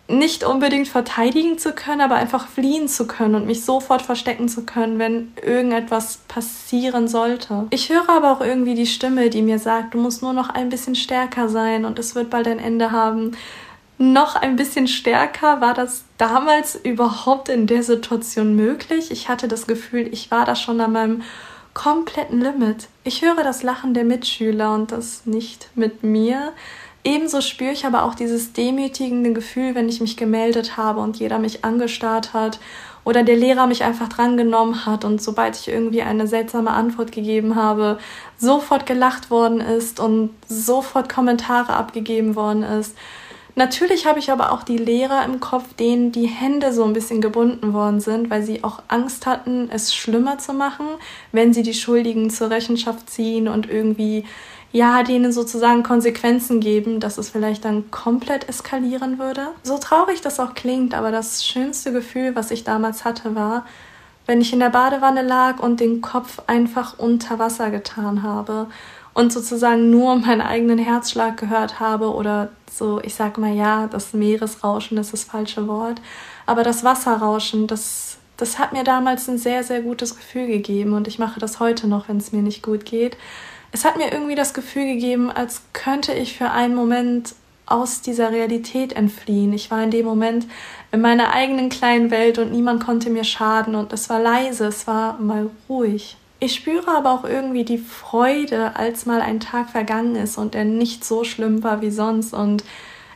nicht 0.09 0.45
unbedingt 0.45 0.87
verteidigen 0.87 1.57
zu 1.57 1.73
können, 1.73 2.01
aber 2.01 2.15
einfach 2.15 2.47
fliehen 2.47 2.87
zu 2.87 3.07
können 3.07 3.35
und 3.35 3.45
mich 3.45 3.65
sofort 3.65 4.01
verstecken 4.01 4.47
zu 4.47 4.65
können, 4.65 4.99
wenn 4.99 5.33
irgendetwas 5.45 6.21
passieren 6.27 7.07
sollte. 7.07 7.67
Ich 7.71 7.89
höre 7.89 8.09
aber 8.09 8.31
auch 8.31 8.41
irgendwie 8.41 8.75
die 8.75 8.87
Stimme, 8.87 9.29
die 9.29 9.41
mir 9.41 9.59
sagt, 9.59 9.93
du 9.93 9.97
musst 9.97 10.21
nur 10.21 10.33
noch 10.33 10.49
ein 10.49 10.69
bisschen 10.69 10.95
stärker 10.95 11.49
sein 11.49 11.83
und 11.83 11.99
es 11.99 12.15
wird 12.15 12.29
bald 12.29 12.47
ein 12.47 12.59
Ende 12.59 12.91
haben 12.91 13.33
noch 13.97 14.35
ein 14.35 14.55
bisschen 14.55 14.87
stärker. 14.87 15.61
War 15.61 15.73
das 15.73 16.05
damals 16.17 16.75
überhaupt 16.75 17.49
in 17.49 17.67
der 17.67 17.83
Situation 17.83 18.55
möglich? 18.55 19.11
Ich 19.11 19.29
hatte 19.29 19.47
das 19.47 19.67
Gefühl, 19.67 20.07
ich 20.11 20.31
war 20.31 20.45
da 20.45 20.55
schon 20.55 20.79
an 20.81 20.91
meinem 20.91 21.23
kompletten 21.73 22.41
Limit. 22.41 22.87
Ich 23.03 23.21
höre 23.21 23.43
das 23.43 23.63
Lachen 23.63 23.93
der 23.93 24.03
Mitschüler 24.03 24.73
und 24.73 24.91
das 24.91 25.25
nicht 25.25 25.69
mit 25.75 26.03
mir. 26.03 26.53
Ebenso 27.03 27.41
spüre 27.41 27.71
ich 27.71 27.85
aber 27.85 28.03
auch 28.03 28.15
dieses 28.15 28.51
demütigende 28.53 29.31
Gefühl, 29.31 29.75
wenn 29.75 29.87
ich 29.87 30.01
mich 30.01 30.17
gemeldet 30.17 30.75
habe 30.75 30.99
und 30.99 31.17
jeder 31.17 31.39
mich 31.39 31.63
angestarrt 31.63 32.33
hat 32.33 32.59
oder 33.05 33.23
der 33.23 33.37
Lehrer 33.37 33.67
mich 33.67 33.83
einfach 33.83 34.09
drangenommen 34.09 34.85
hat 34.85 35.05
und 35.05 35.21
sobald 35.21 35.55
ich 35.55 35.69
irgendwie 35.69 36.01
eine 36.01 36.27
seltsame 36.27 36.71
Antwort 36.71 37.13
gegeben 37.13 37.55
habe, 37.55 37.99
sofort 38.37 38.85
gelacht 38.85 39.31
worden 39.31 39.61
ist 39.61 40.01
und 40.01 40.31
sofort 40.49 41.07
Kommentare 41.07 41.73
abgegeben 41.73 42.35
worden 42.35 42.63
ist. 42.63 42.97
Natürlich 43.57 44.05
habe 44.05 44.19
ich 44.19 44.29
aber 44.29 44.51
auch 44.51 44.61
die 44.61 44.77
Lehrer 44.77 45.25
im 45.25 45.39
Kopf, 45.39 45.73
denen 45.73 46.11
die 46.11 46.27
Hände 46.27 46.71
so 46.71 46.83
ein 46.83 46.93
bisschen 46.93 47.21
gebunden 47.21 47.73
worden 47.73 47.99
sind, 47.99 48.29
weil 48.29 48.43
sie 48.43 48.63
auch 48.63 48.83
Angst 48.87 49.25
hatten, 49.25 49.67
es 49.71 49.95
schlimmer 49.95 50.37
zu 50.37 50.53
machen, 50.53 50.85
wenn 51.31 51.55
sie 51.55 51.63
die 51.63 51.73
Schuldigen 51.73 52.29
zur 52.29 52.51
Rechenschaft 52.51 53.09
ziehen 53.09 53.47
und 53.47 53.67
irgendwie, 53.67 54.25
ja, 54.71 55.01
denen 55.01 55.31
sozusagen 55.31 55.81
Konsequenzen 55.81 56.59
geben, 56.59 56.99
dass 56.99 57.17
es 57.17 57.31
vielleicht 57.31 57.65
dann 57.65 57.89
komplett 57.89 58.47
eskalieren 58.47 59.17
würde. 59.17 59.47
So 59.63 59.79
traurig 59.79 60.21
das 60.21 60.39
auch 60.39 60.53
klingt, 60.53 60.93
aber 60.93 61.09
das 61.09 61.43
schönste 61.43 61.91
Gefühl, 61.91 62.35
was 62.35 62.51
ich 62.51 62.63
damals 62.63 63.05
hatte, 63.05 63.33
war, 63.33 63.65
wenn 64.27 64.39
ich 64.39 64.53
in 64.53 64.59
der 64.59 64.69
Badewanne 64.69 65.23
lag 65.23 65.59
und 65.59 65.79
den 65.79 66.01
Kopf 66.01 66.43
einfach 66.45 66.99
unter 66.99 67.39
Wasser 67.39 67.71
getan 67.71 68.21
habe 68.21 68.67
und 69.17 69.33
sozusagen 69.33 69.89
nur 69.89 70.15
meinen 70.17 70.41
eigenen 70.41 70.77
Herzschlag 70.77 71.37
gehört 71.37 71.79
habe 71.79 72.13
oder 72.13 72.49
so, 72.71 73.01
ich 73.01 73.15
sag 73.15 73.39
mal 73.39 73.51
ja, 73.51 73.87
das 73.87 74.13
Meeresrauschen 74.13 74.95
ist 74.99 75.11
das 75.11 75.23
falsche 75.23 75.67
Wort, 75.67 75.99
aber 76.45 76.61
das 76.61 76.83
Wasserrauschen, 76.83 77.65
das, 77.65 78.19
das 78.37 78.59
hat 78.59 78.73
mir 78.73 78.83
damals 78.83 79.27
ein 79.27 79.39
sehr, 79.39 79.63
sehr 79.63 79.81
gutes 79.81 80.15
Gefühl 80.15 80.45
gegeben 80.45 80.93
und 80.93 81.07
ich 81.07 81.17
mache 81.17 81.39
das 81.39 81.59
heute 81.59 81.87
noch, 81.87 82.07
wenn 82.07 82.17
es 82.17 82.31
mir 82.31 82.43
nicht 82.43 82.61
gut 82.61 82.85
geht. 82.85 83.17
Es 83.71 83.85
hat 83.85 83.97
mir 83.97 84.11
irgendwie 84.11 84.35
das 84.35 84.53
Gefühl 84.53 84.85
gegeben, 84.85 85.31
als 85.31 85.63
könnte 85.73 86.13
ich 86.13 86.37
für 86.37 86.51
einen 86.51 86.75
Moment 86.75 87.33
aus 87.65 88.01
dieser 88.01 88.31
Realität 88.31 88.93
entfliehen. 88.93 89.51
Ich 89.51 89.71
war 89.71 89.81
in 89.81 89.89
dem 89.89 90.05
Moment 90.05 90.45
in 90.91 91.01
meiner 91.01 91.33
eigenen 91.33 91.69
kleinen 91.69 92.11
Welt 92.11 92.37
und 92.37 92.51
niemand 92.51 92.85
konnte 92.85 93.09
mir 93.09 93.23
schaden 93.23 93.73
und 93.73 93.91
es 93.93 94.11
war 94.11 94.19
leise, 94.19 94.67
es 94.67 94.85
war 94.85 95.17
mal 95.19 95.49
ruhig. 95.67 96.17
Ich 96.39 96.53
spüre 96.53 96.95
aber 96.95 97.11
auch 97.11 97.23
irgendwie 97.23 97.63
die 97.63 97.79
Freude, 97.79 98.75
als 98.75 99.05
mal 99.05 99.21
ein 99.21 99.39
Tag 99.39 99.69
vergangen 99.69 100.15
ist 100.15 100.37
und 100.37 100.53
er 100.53 100.65
nicht 100.65 101.03
so 101.03 101.23
schlimm 101.23 101.63
war 101.63 101.81
wie 101.81 101.91
sonst. 101.91 102.33
Und 102.33 102.63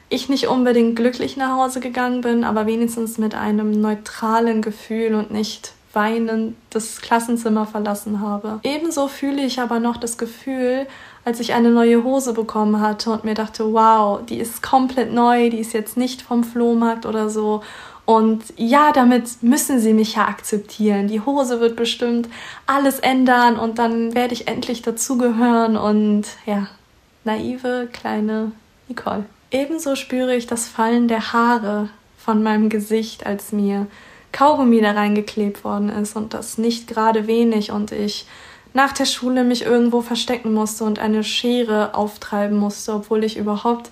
ich 0.10 0.28
nicht 0.28 0.48
unbedingt 0.48 0.96
glücklich 0.96 1.38
nach 1.38 1.56
Hause 1.58 1.80
gegangen 1.80 2.22
bin, 2.22 2.44
aber 2.44 2.66
wenigstens 2.66 3.18
mit 3.18 3.36
einem 3.36 3.80
neutralen 3.80 4.62
Gefühl 4.62 5.14
und 5.16 5.32
nicht 5.32 5.74
weinend 5.94 6.56
das 6.70 7.02
Klassenzimmer 7.02 7.66
verlassen 7.66 8.22
habe. 8.22 8.60
Ebenso 8.64 9.08
fühle 9.08 9.44
ich 9.44 9.60
aber 9.60 9.80
noch 9.80 9.98
das 9.98 10.18
Gefühl, 10.18 10.88
als 11.26 11.40
ich 11.40 11.54
eine 11.54 11.70
neue 11.70 12.04
Hose 12.04 12.34
bekommen 12.34 12.82
hatte 12.82 13.12
und 13.12 13.24
mir 13.24 13.36
dachte, 13.36 13.74
wow, 13.74 14.20
die 14.26 14.40
ist 14.40 14.64
komplett 14.64 15.14
neu, 15.14 15.50
die 15.50 15.60
ist 15.60 15.74
jetzt 15.74 15.98
nicht 15.98 16.22
vom 16.22 16.44
Flohmarkt 16.44 17.06
oder 17.06 17.30
so. 17.30 17.62
Und 18.06 18.44
ja, 18.58 18.92
damit 18.92 19.42
müssen 19.42 19.80
sie 19.80 19.94
mich 19.94 20.16
ja 20.16 20.28
akzeptieren. 20.28 21.08
Die 21.08 21.22
Hose 21.22 21.60
wird 21.60 21.76
bestimmt 21.76 22.28
alles 22.66 23.00
ändern 23.00 23.58
und 23.58 23.80
dann 23.80 24.16
werde 24.16 24.34
ich 24.34 24.48
endlich 24.48 24.82
dazugehören 24.82 25.78
und 25.78 26.24
ja, 26.46 26.68
naive 27.24 27.88
kleine 27.92 28.52
Nicole. 28.88 29.26
Ebenso 29.52 29.96
spüre 29.96 30.36
ich 30.36 30.48
das 30.48 30.68
Fallen 30.68 31.08
der 31.08 31.34
Haare 31.34 31.90
von 32.18 32.42
meinem 32.44 32.70
Gesicht, 32.70 33.26
als 33.26 33.52
mir 33.52 33.88
Kaugummi 34.32 34.82
da 34.82 34.92
reingeklebt 34.92 35.64
worden 35.64 35.90
ist 35.90 36.16
und 36.16 36.34
das 36.34 36.58
nicht 36.58 36.88
gerade 36.88 37.28
wenig 37.28 37.72
und 37.72 37.92
ich 37.92 38.26
nach 38.74 38.94
der 38.94 39.06
Schule 39.06 39.44
mich 39.44 39.64
irgendwo 39.64 40.02
verstecken 40.02 40.54
musste 40.54 40.86
und 40.86 41.00
eine 41.00 41.24
Schere 41.24 41.94
auftreiben 41.94 42.58
musste, 42.58 42.94
obwohl 42.94 43.24
ich 43.24 43.38
überhaupt 43.38 43.90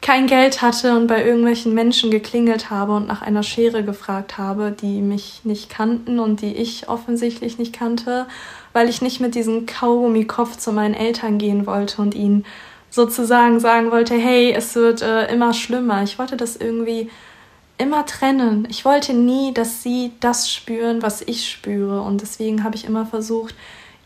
kein 0.00 0.26
Geld 0.26 0.62
hatte 0.62 0.96
und 0.96 1.06
bei 1.08 1.24
irgendwelchen 1.24 1.74
Menschen 1.74 2.10
geklingelt 2.10 2.70
habe 2.70 2.94
und 2.94 3.08
nach 3.08 3.20
einer 3.20 3.42
Schere 3.42 3.82
gefragt 3.82 4.38
habe, 4.38 4.70
die 4.70 5.00
mich 5.00 5.40
nicht 5.44 5.70
kannten 5.70 6.20
und 6.20 6.40
die 6.40 6.54
ich 6.54 6.88
offensichtlich 6.88 7.58
nicht 7.58 7.72
kannte, 7.72 8.26
weil 8.72 8.88
ich 8.88 9.02
nicht 9.02 9.20
mit 9.20 9.34
diesem 9.34 9.66
Kaugummikopf 9.66 10.56
zu 10.56 10.72
meinen 10.72 10.94
Eltern 10.94 11.38
gehen 11.38 11.66
wollte 11.66 12.00
und 12.00 12.14
ihnen 12.14 12.44
sozusagen 12.90 13.60
sagen 13.60 13.90
wollte, 13.90 14.14
hey, 14.14 14.52
es 14.52 14.74
wird 14.74 15.02
äh, 15.02 15.32
immer 15.32 15.52
schlimmer. 15.52 16.02
Ich 16.02 16.18
wollte 16.18 16.36
das 16.36 16.56
irgendwie 16.56 17.10
immer 17.76 18.06
trennen. 18.06 18.66
Ich 18.70 18.84
wollte 18.84 19.14
nie, 19.14 19.52
dass 19.52 19.82
sie 19.82 20.12
das 20.20 20.50
spüren, 20.50 21.02
was 21.02 21.22
ich 21.22 21.50
spüre. 21.50 22.02
Und 22.02 22.22
deswegen 22.22 22.64
habe 22.64 22.76
ich 22.76 22.84
immer 22.84 23.04
versucht, 23.06 23.54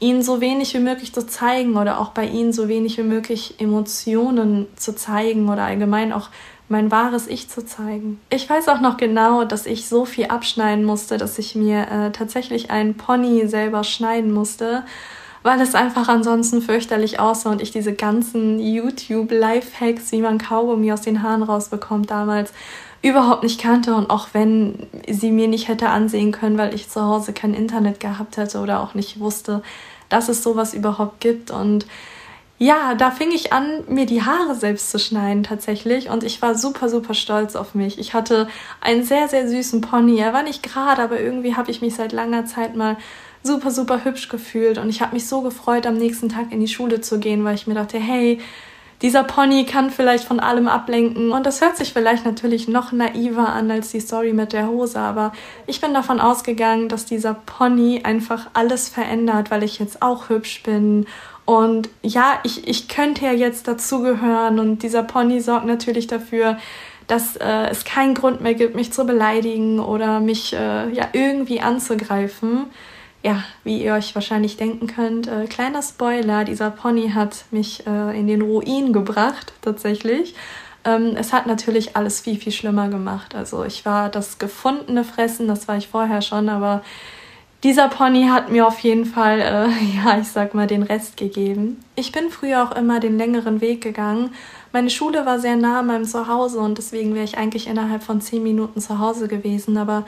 ihnen 0.02 0.23
so 0.23 0.40
wenig 0.40 0.75
wie 0.75 0.80
möglich 0.80 1.14
zu 1.14 1.26
zeigen 1.26 1.76
oder 1.76 2.00
auch 2.00 2.11
bei 2.11 2.26
ihnen 2.26 2.52
so 2.52 2.68
wenig 2.68 2.99
wie 2.99 3.04
möglich 3.04 3.54
Emotionen 3.59 4.66
zu 4.76 4.94
zeigen 4.94 5.49
oder 5.49 5.62
allgemein 5.62 6.12
auch 6.12 6.28
mein 6.68 6.90
wahres 6.90 7.28
Ich 7.28 7.49
zu 7.49 7.64
zeigen. 7.64 8.21
Ich 8.30 8.49
weiß 8.49 8.68
auch 8.68 8.80
noch 8.80 8.97
genau, 8.97 9.44
dass 9.44 9.66
ich 9.66 9.88
so 9.88 10.04
viel 10.04 10.26
abschneiden 10.26 10.85
musste, 10.85 11.18
dass 11.18 11.38
ich 11.38 11.54
mir 11.54 11.87
äh, 11.88 12.11
tatsächlich 12.11 12.71
einen 12.71 12.97
Pony 12.97 13.47
selber 13.47 13.85
schneiden 13.85 14.32
musste, 14.32 14.82
weil 15.42 15.61
es 15.61 15.75
einfach 15.75 16.09
ansonsten 16.09 16.62
fürchterlich 16.62 17.21
aussah 17.21 17.50
und 17.50 17.62
ich 17.62 17.71
diese 17.71 17.92
ganzen 17.92 18.59
YouTube-Lifehacks, 18.59 20.12
wie 20.12 20.23
man 20.23 20.38
Kaugummi 20.38 20.92
aus 20.92 21.02
den 21.02 21.23
Haaren 21.23 21.42
rausbekommt, 21.42 22.11
damals 22.11 22.52
überhaupt 23.02 23.42
nicht 23.42 23.61
kannte 23.61 23.94
und 23.94 24.11
auch 24.11 24.28
wenn 24.32 24.87
sie 25.09 25.32
mir 25.32 25.49
nicht 25.49 25.68
hätte 25.68 25.88
ansehen 25.88 26.30
können, 26.30 26.56
weil 26.56 26.75
ich 26.75 26.88
zu 26.88 27.02
Hause 27.02 27.32
kein 27.32 27.52
Internet 27.52 27.99
gehabt 27.99 28.37
hätte 28.37 28.61
oder 28.61 28.80
auch 28.80 28.94
nicht 28.94 29.18
wusste, 29.18 29.62
dass 30.09 30.28
es 30.28 30.42
sowas 30.42 30.73
überhaupt 30.73 31.21
gibt. 31.21 31.50
Und 31.50 31.87
ja, 32.59 32.94
da 32.94 33.11
fing 33.11 33.32
ich 33.32 33.52
an, 33.52 33.82
mir 33.88 34.06
die 34.06 34.23
Haare 34.23 34.54
selbst 34.54 34.90
zu 34.92 35.00
schneiden 35.00 35.42
tatsächlich. 35.42 36.11
Und 36.11 36.23
ich 36.23 36.40
war 36.42 36.54
super, 36.54 36.88
super 36.88 37.14
stolz 37.14 37.56
auf 37.56 37.75
mich. 37.75 37.99
Ich 37.99 38.14
hatte 38.14 38.47
einen 38.80 39.02
sehr, 39.02 39.26
sehr 39.26 39.49
süßen 39.49 39.80
Pony. 39.80 40.18
Er 40.21 40.32
war 40.32 40.44
nicht 40.44 40.62
gerade, 40.62 41.02
aber 41.02 41.18
irgendwie 41.18 41.56
habe 41.56 41.73
ich 41.73 41.80
mich 41.80 41.97
seit 41.97 42.12
langer 42.12 42.47
Zeit 42.47 42.76
mal 42.76 42.97
super, 43.42 43.73
super 43.73 44.04
hübsch 44.04 44.28
gefühlt. 44.28 44.78
Und 44.78 44.88
ich 44.90 45.02
habe 45.02 45.14
mich 45.14 45.26
so 45.26 45.40
gefreut, 45.40 45.88
am 45.88 45.97
nächsten 45.97 46.28
Tag 46.28 46.52
in 46.52 46.61
die 46.61 46.68
Schule 46.68 47.00
zu 47.00 47.18
gehen, 47.18 47.42
weil 47.42 47.56
ich 47.56 47.66
mir 47.66 47.75
dachte, 47.75 47.99
hey, 47.99 48.38
dieser 49.02 49.25
Pony 49.25 49.66
kann 49.66 49.90
vielleicht 49.90 50.25
von 50.25 50.38
allem 50.38 50.68
ablenken. 50.68 51.32
Und 51.32 51.44
das 51.44 51.61
hört 51.61 51.76
sich 51.76 51.92
vielleicht 51.92 52.25
natürlich 52.25 52.68
noch 52.68 52.92
naiver 52.92 53.49
an 53.49 53.71
als 53.71 53.90
die 53.90 54.00
Story 54.00 54.32
mit 54.32 54.52
der 54.52 54.68
Hose, 54.68 55.00
aber 55.00 55.32
ich 55.66 55.80
bin 55.80 55.92
davon 55.92 56.21
ausgegangen, 56.21 56.88
dass 56.88 57.04
dieser 57.04 57.35
Pony 57.35 58.02
einfach 58.04 58.47
alles 58.54 58.88
verändert, 58.88 59.50
weil 59.50 59.64
ich 59.64 59.80
jetzt 59.80 60.02
auch 60.02 60.28
hübsch 60.28 60.62
bin. 60.62 61.06
Und 61.44 61.90
ja, 62.02 62.38
ich, 62.44 62.68
ich 62.68 62.88
könnte 62.88 63.25
ja 63.25 63.32
jetzt 63.32 63.66
dazugehören 63.66 64.61
und 64.61 64.85
dieser 64.85 65.02
Pony 65.02 65.40
sorgt 65.40 65.66
natürlich 65.66 66.06
dafür, 66.06 66.56
dass 67.09 67.37
äh, 67.37 67.68
es 67.68 67.85
keinen 67.85 68.14
Grund 68.14 68.40
mehr 68.40 68.54
gibt, 68.54 68.76
mich 68.76 68.92
zu 68.92 69.04
beleidigen 69.04 69.80
oder 69.80 70.21
mich 70.21 70.52
äh, 70.52 70.88
ja 70.90 71.09
irgendwie 71.12 71.61
anzugreifen 71.61 72.66
ja, 73.23 73.45
wie 73.62 73.83
ihr 73.83 73.95
euch 73.95 74.14
wahrscheinlich 74.14 74.57
denken 74.57 74.88
könnt, 74.88 75.29
äh, 75.29 75.47
kleiner 75.47 75.83
Spoiler, 75.83 76.45
dieser 76.45 76.71
Pony 76.71 77.11
hat 77.11 77.45
mich 77.50 77.87
äh, 77.87 78.19
in 78.19 78.26
den 78.26 78.43
Ruin 78.43 78.93
gebracht, 78.93 79.52
tatsächlich. 79.62 80.35
Ähm, 80.85 81.14
es 81.17 81.33
hat 81.33 81.47
natürlich 81.47 81.97
alles 81.97 82.21
viel, 82.21 82.37
viel 82.37 82.52
schlimmer 82.52 82.88
gemacht. 82.88 83.35
Also 83.35 83.64
ich 83.64 83.85
war 83.85 84.09
das 84.09 84.38
gefundene 84.38 85.05
Fressen, 85.05 85.47
das 85.47 85.69
war 85.69 85.76
ich 85.76 85.88
vorher 85.88 86.23
schon, 86.23 86.49
aber 86.49 86.83
dieser 87.62 87.88
Pony 87.88 88.26
hat 88.26 88.50
mir 88.50 88.67
auf 88.67 88.81
jeden 88.81 89.05
Fall, 89.07 89.41
äh, 89.41 89.69
ja, 90.05 90.19
ich 90.19 90.29
sag 90.29 90.55
mal, 90.55 90.67
den 90.67 90.83
Rest 90.83 91.17
gegeben. 91.17 91.81
Ich 91.95 92.11
bin 92.11 92.31
früher 92.31 92.64
auch 92.64 92.76
immer 92.76 92.99
den 92.99 93.17
längeren 93.17 93.61
Weg 93.61 93.83
gegangen. 93.83 94.31
Meine 94.73 94.91
Schule 94.91 95.26
war 95.26 95.38
sehr 95.38 95.55
nah 95.55 95.81
an 95.81 95.87
meinem 95.87 96.05
Zuhause 96.05 96.59
und 96.59 96.79
deswegen 96.79 97.14
wäre 97.14 97.25
ich 97.25 97.38
eigentlich 97.38 97.69
innerhalb 97.69 98.02
von 98.02 98.21
zehn 98.21 98.43
Minuten 98.43 98.81
zu 98.81 98.99
Hause 98.99 99.29
gewesen, 99.29 99.76
aber 99.76 100.07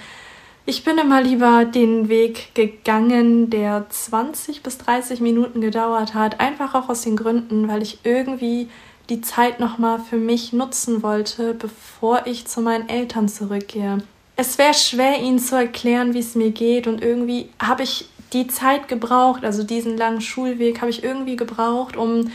ich 0.66 0.85
bin 0.85 0.97
immer 0.97 1.23
lieber 1.23 1.64
den 1.64 2.09
Weg 2.09 2.54
gegangen, 2.54 3.50
der 3.50 3.87
20 3.88 4.62
bis 4.62 4.78
30 4.78 5.21
Minuten 5.21 5.61
gedauert 5.61 6.14
hat, 6.14 6.40
einfach 6.40 6.75
auch 6.75 6.88
aus 6.88 7.02
den 7.02 7.16
Gründen, 7.16 7.68
weil 7.68 7.83
ich 7.83 7.99
irgendwie 8.04 8.68
die 9.11 9.21
Zeit 9.21 9.61
nochmal 9.61 9.99
für 9.99 10.16
mich 10.16 10.54
nutzen 10.54 11.02
wollte, 11.02 11.52
bevor 11.52 12.26
ich 12.26 12.47
zu 12.47 12.62
meinen 12.62 12.88
Eltern 12.88 13.28
zurückgehe. 13.28 13.99
Es 14.37 14.56
wäre 14.56 14.75
schwer, 14.75 15.21
ihnen 15.21 15.38
zu 15.38 15.54
erklären, 15.54 16.14
wie 16.14 16.21
es 16.21 16.35
mir 16.35 16.50
geht 16.50 16.87
und 16.87 17.02
irgendwie 17.02 17.50
habe 17.62 17.83
ich 17.83 18.09
die 18.33 18.47
Zeit 18.49 18.88
gebraucht, 18.88 19.44
also 19.44 19.62
diesen 19.62 19.97
langen 19.97 20.23
Schulweg 20.23 20.80
habe 20.80 20.90
ich 20.90 21.04
irgendwie 21.04 21.37
gebraucht, 21.37 21.97
um 21.97 22.33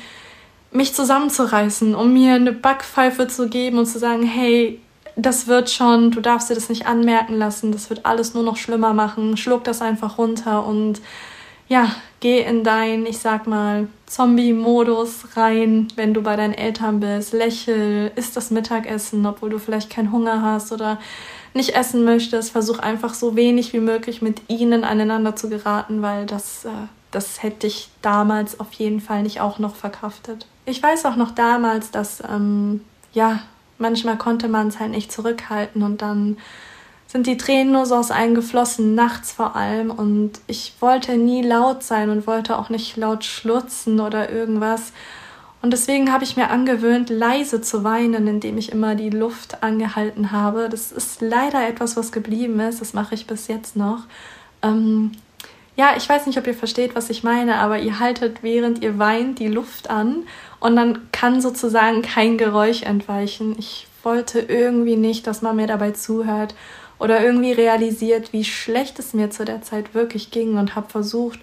mich 0.71 0.93
zusammenzureißen, 0.93 1.95
um 1.95 2.13
mir 2.13 2.35
eine 2.35 2.51
Backpfeife 2.51 3.27
zu 3.27 3.49
geben 3.49 3.79
und 3.79 3.87
zu 3.87 3.97
sagen, 3.97 4.23
hey, 4.23 4.79
das 5.21 5.47
wird 5.47 5.69
schon, 5.69 6.11
du 6.11 6.21
darfst 6.21 6.49
dir 6.49 6.55
das 6.55 6.69
nicht 6.69 6.87
anmerken 6.87 7.35
lassen, 7.35 7.71
das 7.71 7.89
wird 7.89 8.05
alles 8.05 8.33
nur 8.33 8.43
noch 8.43 8.57
schlimmer 8.57 8.93
machen, 8.93 9.37
schluck 9.37 9.63
das 9.63 9.81
einfach 9.81 10.17
runter 10.17 10.65
und 10.65 11.01
ja, 11.67 11.91
geh 12.19 12.41
in 12.41 12.63
dein, 12.63 13.05
ich 13.05 13.19
sag 13.19 13.45
mal, 13.45 13.87
Zombie-Modus 14.07 15.37
rein, 15.37 15.87
wenn 15.95 16.15
du 16.15 16.23
bei 16.23 16.35
deinen 16.35 16.55
Eltern 16.55 16.99
bist, 16.99 17.31
lächel, 17.31 18.11
isst 18.15 18.35
das 18.35 18.49
Mittagessen, 18.49 19.25
obwohl 19.25 19.51
du 19.51 19.59
vielleicht 19.59 19.91
keinen 19.91 20.11
Hunger 20.11 20.41
hast 20.41 20.71
oder 20.71 20.97
nicht 21.53 21.75
essen 21.75 22.05
möchtest, 22.05 22.51
versuch 22.51 22.79
einfach 22.79 23.13
so 23.13 23.35
wenig 23.35 23.71
wie 23.73 23.79
möglich 23.79 24.21
mit 24.21 24.41
ihnen 24.47 24.83
aneinander 24.83 25.35
zu 25.35 25.47
geraten, 25.49 26.01
weil 26.01 26.25
das, 26.25 26.65
äh, 26.65 26.69
das 27.11 27.43
hätte 27.43 27.67
ich 27.67 27.89
damals 28.01 28.59
auf 28.59 28.73
jeden 28.73 28.99
Fall 28.99 29.21
nicht 29.21 29.39
auch 29.39 29.59
noch 29.59 29.75
verkraftet. 29.75 30.47
Ich 30.65 30.81
weiß 30.81 31.05
auch 31.05 31.15
noch 31.15 31.31
damals, 31.31 31.91
dass, 31.91 32.23
ähm, 32.27 32.81
ja, 33.13 33.41
manchmal 33.79 34.17
konnte 34.17 34.47
man 34.47 34.67
es 34.67 34.79
halt 34.79 34.91
nicht 34.91 35.11
zurückhalten 35.11 35.83
und 35.83 36.01
dann 36.01 36.37
sind 37.07 37.25
die 37.25 37.37
Tränen 37.37 37.73
nur 37.73 37.87
so 37.87 37.95
aus 37.95 38.11
einem 38.11 38.35
geflossen, 38.35 38.93
nachts 38.93 39.31
vor 39.31 39.55
allem. 39.55 39.89
Und 39.89 40.33
ich 40.45 40.73
wollte 40.79 41.17
nie 41.17 41.41
laut 41.41 41.81
sein 41.81 42.11
und 42.11 42.27
wollte 42.27 42.59
auch 42.59 42.69
nicht 42.69 42.97
laut 42.97 43.25
schlutzen 43.25 43.99
oder 43.99 44.29
irgendwas. 44.29 44.93
Und 45.63 45.71
deswegen 45.73 46.11
habe 46.13 46.23
ich 46.23 46.37
mir 46.37 46.51
angewöhnt, 46.51 47.09
leise 47.09 47.61
zu 47.61 47.83
weinen, 47.83 48.27
indem 48.27 48.59
ich 48.59 48.71
immer 48.71 48.93
die 48.93 49.09
Luft 49.09 49.63
angehalten 49.63 50.31
habe. 50.31 50.69
Das 50.69 50.91
ist 50.91 51.19
leider 51.21 51.67
etwas, 51.67 51.97
was 51.97 52.11
geblieben 52.11 52.59
ist. 52.59 52.79
Das 52.79 52.93
mache 52.93 53.15
ich 53.15 53.25
bis 53.25 53.47
jetzt 53.47 53.75
noch. 53.75 54.03
Ähm, 54.61 55.13
ja, 55.75 55.93
ich 55.97 56.07
weiß 56.07 56.27
nicht, 56.27 56.37
ob 56.37 56.45
ihr 56.45 56.53
versteht, 56.53 56.93
was 56.93 57.09
ich 57.09 57.23
meine, 57.23 57.55
aber 57.55 57.79
ihr 57.79 57.99
haltet, 57.99 58.43
während 58.43 58.83
ihr 58.83 58.99
weint, 58.99 59.39
die 59.39 59.47
Luft 59.47 59.89
an 59.89 60.27
und 60.59 60.75
dann 60.75 61.11
kann 61.11 61.41
sozusagen 61.41 62.01
kein 62.01 62.37
Geräusch 62.37 62.83
entweichen. 62.83 63.55
Ich 63.57 63.87
wollte 64.03 64.39
irgendwie 64.39 64.95
nicht, 64.95 65.27
dass 65.27 65.41
man 65.41 65.55
mir 65.55 65.67
dabei 65.67 65.91
zuhört 65.91 66.55
oder 66.99 67.23
irgendwie 67.23 67.53
realisiert, 67.53 68.33
wie 68.33 68.43
schlecht 68.43 68.99
es 68.99 69.13
mir 69.13 69.29
zu 69.29 69.45
der 69.45 69.61
Zeit 69.61 69.93
wirklich 69.93 70.31
ging 70.31 70.57
und 70.57 70.75
habe 70.75 70.89
versucht, 70.89 71.39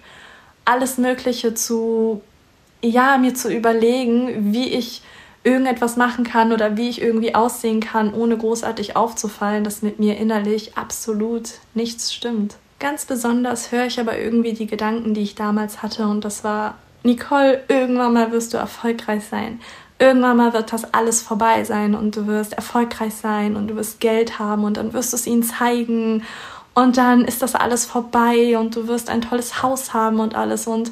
alles 0.65 0.97
Mögliche 0.97 1.53
zu, 1.53 2.21
ja, 2.81 3.17
mir 3.17 3.33
zu 3.33 3.51
überlegen, 3.51 4.53
wie 4.53 4.69
ich 4.69 5.01
irgendetwas 5.43 5.95
machen 5.95 6.25
kann 6.25 6.51
oder 6.51 6.77
wie 6.77 6.89
ich 6.89 7.01
irgendwie 7.01 7.33
aussehen 7.33 7.79
kann, 7.79 8.13
ohne 8.13 8.37
großartig 8.37 8.95
aufzufallen, 8.95 9.63
dass 9.63 9.81
mit 9.81 9.97
mir 9.97 10.17
innerlich 10.17 10.77
absolut 10.77 11.53
nichts 11.73 12.13
stimmt. 12.13 12.57
Ganz 12.79 13.05
besonders 13.05 13.71
höre 13.71 13.85
ich 13.85 13.99
aber 13.99 14.19
irgendwie 14.19 14.53
die 14.53 14.67
Gedanken, 14.67 15.13
die 15.13 15.21
ich 15.21 15.35
damals 15.35 15.81
hatte 15.81 16.07
und 16.07 16.25
das 16.25 16.43
war 16.43 16.75
Nicole, 17.07 17.63
irgendwann 17.69 18.13
mal 18.13 18.31
wirst 18.31 18.53
du 18.53 18.57
erfolgreich 18.57 19.23
sein. 19.25 19.59
Irgendwann 19.97 20.37
mal 20.37 20.53
wird 20.53 20.71
das 20.73 20.93
alles 20.93 21.23
vorbei 21.23 21.63
sein 21.63 21.95
und 21.95 22.15
du 22.15 22.27
wirst 22.27 22.53
erfolgreich 22.53 23.15
sein 23.15 23.55
und 23.55 23.69
du 23.69 23.75
wirst 23.75 23.99
Geld 23.99 24.37
haben 24.37 24.63
und 24.63 24.77
dann 24.77 24.93
wirst 24.93 25.13
du 25.13 25.15
es 25.15 25.25
ihnen 25.25 25.41
zeigen 25.41 26.23
und 26.75 26.97
dann 26.97 27.25
ist 27.25 27.41
das 27.41 27.55
alles 27.55 27.85
vorbei 27.85 28.57
und 28.59 28.75
du 28.75 28.87
wirst 28.87 29.09
ein 29.09 29.21
tolles 29.21 29.63
Haus 29.63 29.93
haben 29.93 30.19
und 30.19 30.35
alles 30.35 30.67
und 30.67 30.91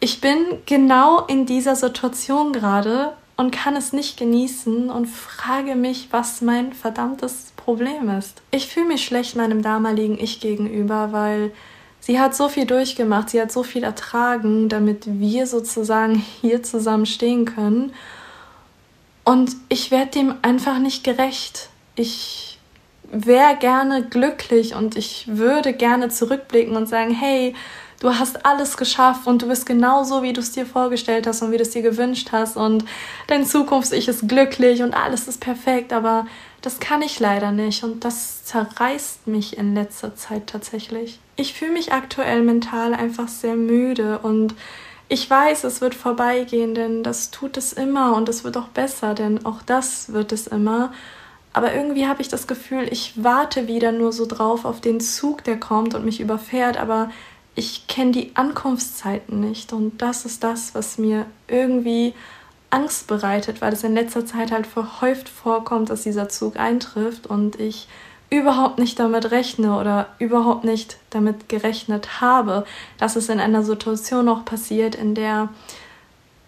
ich 0.00 0.20
bin 0.20 0.36
genau 0.66 1.24
in 1.26 1.46
dieser 1.46 1.76
Situation 1.76 2.52
gerade 2.52 3.12
und 3.36 3.52
kann 3.52 3.76
es 3.76 3.94
nicht 3.94 4.18
genießen 4.18 4.90
und 4.90 5.06
frage 5.06 5.74
mich, 5.74 6.08
was 6.10 6.42
mein 6.42 6.74
verdammtes 6.74 7.52
Problem 7.56 8.10
ist. 8.18 8.42
Ich 8.50 8.66
fühle 8.66 8.86
mich 8.88 9.04
schlecht 9.04 9.36
meinem 9.36 9.62
damaligen 9.62 10.18
Ich 10.18 10.40
gegenüber, 10.40 11.12
weil 11.12 11.52
sie 12.00 12.18
hat 12.18 12.34
so 12.34 12.48
viel 12.48 12.66
durchgemacht, 12.66 13.30
sie 13.30 13.40
hat 13.40 13.52
so 13.52 13.62
viel 13.62 13.84
ertragen, 13.84 14.68
damit 14.68 15.04
wir 15.06 15.46
sozusagen 15.46 16.14
hier 16.40 16.62
zusammen 16.62 17.06
stehen 17.06 17.44
können. 17.44 17.92
Und 19.24 19.52
ich 19.68 19.90
werde 19.90 20.10
dem 20.12 20.34
einfach 20.42 20.78
nicht 20.78 21.04
gerecht. 21.04 21.68
Ich 21.94 22.58
wäre 23.12 23.56
gerne 23.56 24.04
glücklich 24.04 24.74
und 24.74 24.96
ich 24.96 25.26
würde 25.28 25.72
gerne 25.72 26.08
zurückblicken 26.08 26.76
und 26.76 26.88
sagen, 26.88 27.12
hey, 27.12 27.54
du 28.00 28.14
hast 28.18 28.46
alles 28.46 28.76
geschafft 28.76 29.26
und 29.26 29.42
du 29.42 29.48
bist 29.48 29.66
genauso, 29.66 30.22
wie 30.22 30.32
du 30.32 30.40
es 30.40 30.52
dir 30.52 30.66
vorgestellt 30.66 31.26
hast 31.26 31.42
und 31.42 31.52
wie 31.52 31.56
du 31.56 31.62
es 31.62 31.70
dir 31.70 31.82
gewünscht 31.82 32.28
hast 32.32 32.56
und 32.56 32.84
dein 33.26 33.44
Zukunfts-Ich 33.44 34.08
ist 34.08 34.28
glücklich 34.28 34.82
und 34.82 34.94
alles 34.94 35.28
ist 35.28 35.40
perfekt, 35.40 35.92
aber 35.92 36.26
das 36.62 36.80
kann 36.80 37.02
ich 37.02 37.18
leider 37.20 37.52
nicht 37.52 37.84
und 37.84 38.04
das 38.04 38.44
zerreißt 38.44 39.26
mich 39.26 39.56
in 39.56 39.74
letzter 39.74 40.14
Zeit 40.14 40.46
tatsächlich. 40.46 41.18
Ich 41.36 41.54
fühle 41.54 41.72
mich 41.72 41.92
aktuell 41.92 42.42
mental 42.42 42.94
einfach 42.94 43.28
sehr 43.28 43.56
müde 43.56 44.18
und 44.18 44.54
ich 45.08 45.28
weiß, 45.28 45.64
es 45.64 45.80
wird 45.80 45.94
vorbeigehen, 45.94 46.74
denn 46.74 47.02
das 47.02 47.30
tut 47.30 47.56
es 47.56 47.72
immer 47.72 48.14
und 48.14 48.28
es 48.28 48.44
wird 48.44 48.56
auch 48.56 48.68
besser, 48.68 49.14
denn 49.14 49.44
auch 49.44 49.62
das 49.62 50.12
wird 50.12 50.32
es 50.32 50.46
immer. 50.46 50.92
Aber 51.52 51.74
irgendwie 51.74 52.06
habe 52.06 52.22
ich 52.22 52.28
das 52.28 52.46
Gefühl, 52.46 52.86
ich 52.90 53.14
warte 53.16 53.66
wieder 53.66 53.90
nur 53.90 54.12
so 54.12 54.24
drauf 54.24 54.64
auf 54.64 54.80
den 54.80 55.00
Zug, 55.00 55.42
der 55.42 55.58
kommt 55.58 55.94
und 55.94 56.04
mich 56.04 56.20
überfährt, 56.20 56.76
aber 56.76 57.10
ich 57.56 57.88
kenne 57.88 58.12
die 58.12 58.36
Ankunftszeiten 58.36 59.40
nicht 59.40 59.72
und 59.72 60.00
das 60.00 60.24
ist 60.24 60.44
das, 60.44 60.74
was 60.74 60.96
mir 60.96 61.26
irgendwie 61.48 62.14
Angst 62.70 63.08
bereitet, 63.08 63.60
weil 63.60 63.72
es 63.72 63.84
in 63.84 63.94
letzter 63.94 64.24
Zeit 64.24 64.52
halt 64.52 64.66
verhäuft 64.66 65.28
vorkommt, 65.28 65.90
dass 65.90 66.02
dieser 66.02 66.28
Zug 66.28 66.56
eintrifft 66.56 67.26
und 67.26 67.58
ich 67.58 67.88
überhaupt 68.30 68.78
nicht 68.78 68.98
damit 68.98 69.32
rechne 69.32 69.76
oder 69.78 70.08
überhaupt 70.18 70.64
nicht 70.64 70.98
damit 71.10 71.48
gerechnet 71.48 72.20
habe, 72.20 72.64
dass 72.98 73.16
es 73.16 73.28
in 73.28 73.40
einer 73.40 73.64
Situation 73.64 74.24
noch 74.24 74.44
passiert, 74.44 74.94
in 74.94 75.16
der 75.16 75.48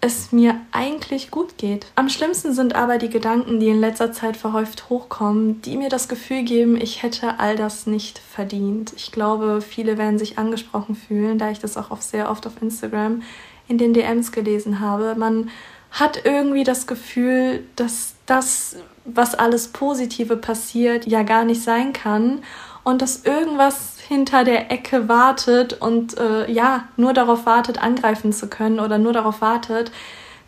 es 0.01 0.33
mir 0.33 0.57
eigentlich 0.73 1.31
gut 1.31 1.59
geht. 1.59 1.87
Am 1.95 2.09
schlimmsten 2.09 2.53
sind 2.53 2.75
aber 2.75 2.99
die 2.99 3.09
Gedanken, 3.09 3.61
die 3.61 3.69
in 3.69 3.81
letzter 3.81 4.13
Zeit 4.13 4.37
verhäuft 4.37 4.91
hochkommen, 4.91 5.63
die 5.63 5.77
mir 5.77 5.89
das 5.89 6.09
Gefühl 6.09 6.43
geben, 6.43 6.77
ich 6.77 7.05
hätte 7.05 7.39
all 7.39 7.55
das 7.55 7.87
nicht 7.87 8.19
verdient. 8.19 8.93
Ich 8.97 9.13
glaube, 9.13 9.61
viele 9.61 9.99
werden 9.99 10.19
sich 10.19 10.39
angesprochen 10.39 10.97
fühlen, 10.97 11.39
da 11.39 11.51
ich 11.51 11.61
das 11.61 11.77
auch 11.77 12.01
sehr 12.01 12.31
oft 12.31 12.49
auf 12.49 12.61
Instagram 12.61 13.23
in 13.69 13.79
den 13.79 13.95
DMs 13.95 14.33
gelesen 14.33 14.81
habe. 14.81 15.15
Man 15.17 15.51
hat 15.93 16.25
irgendwie 16.25 16.65
das 16.65 16.87
Gefühl, 16.87 17.65
dass 17.77 18.15
das, 18.27 18.77
was 19.05 19.35
alles 19.35 19.69
Positive 19.69 20.37
passiert, 20.37 21.07
ja 21.07 21.23
gar 21.23 21.45
nicht 21.45 21.63
sein 21.63 21.93
kann 21.93 22.43
und 22.85 23.03
dass 23.03 23.25
irgendwas 23.25 24.01
hinter 24.01 24.45
der 24.45 24.71
Ecke 24.71 25.09
wartet 25.09 25.75
und 25.81 26.19
äh, 26.19 26.51
ja, 26.51 26.89
nur 26.97 27.13
darauf 27.13 27.47
wartet, 27.47 27.83
angreifen 27.83 28.33
zu 28.33 28.49
können 28.49 28.81
oder 28.81 28.99
nur 28.99 29.13
darauf 29.13 29.41
wartet, 29.41 29.93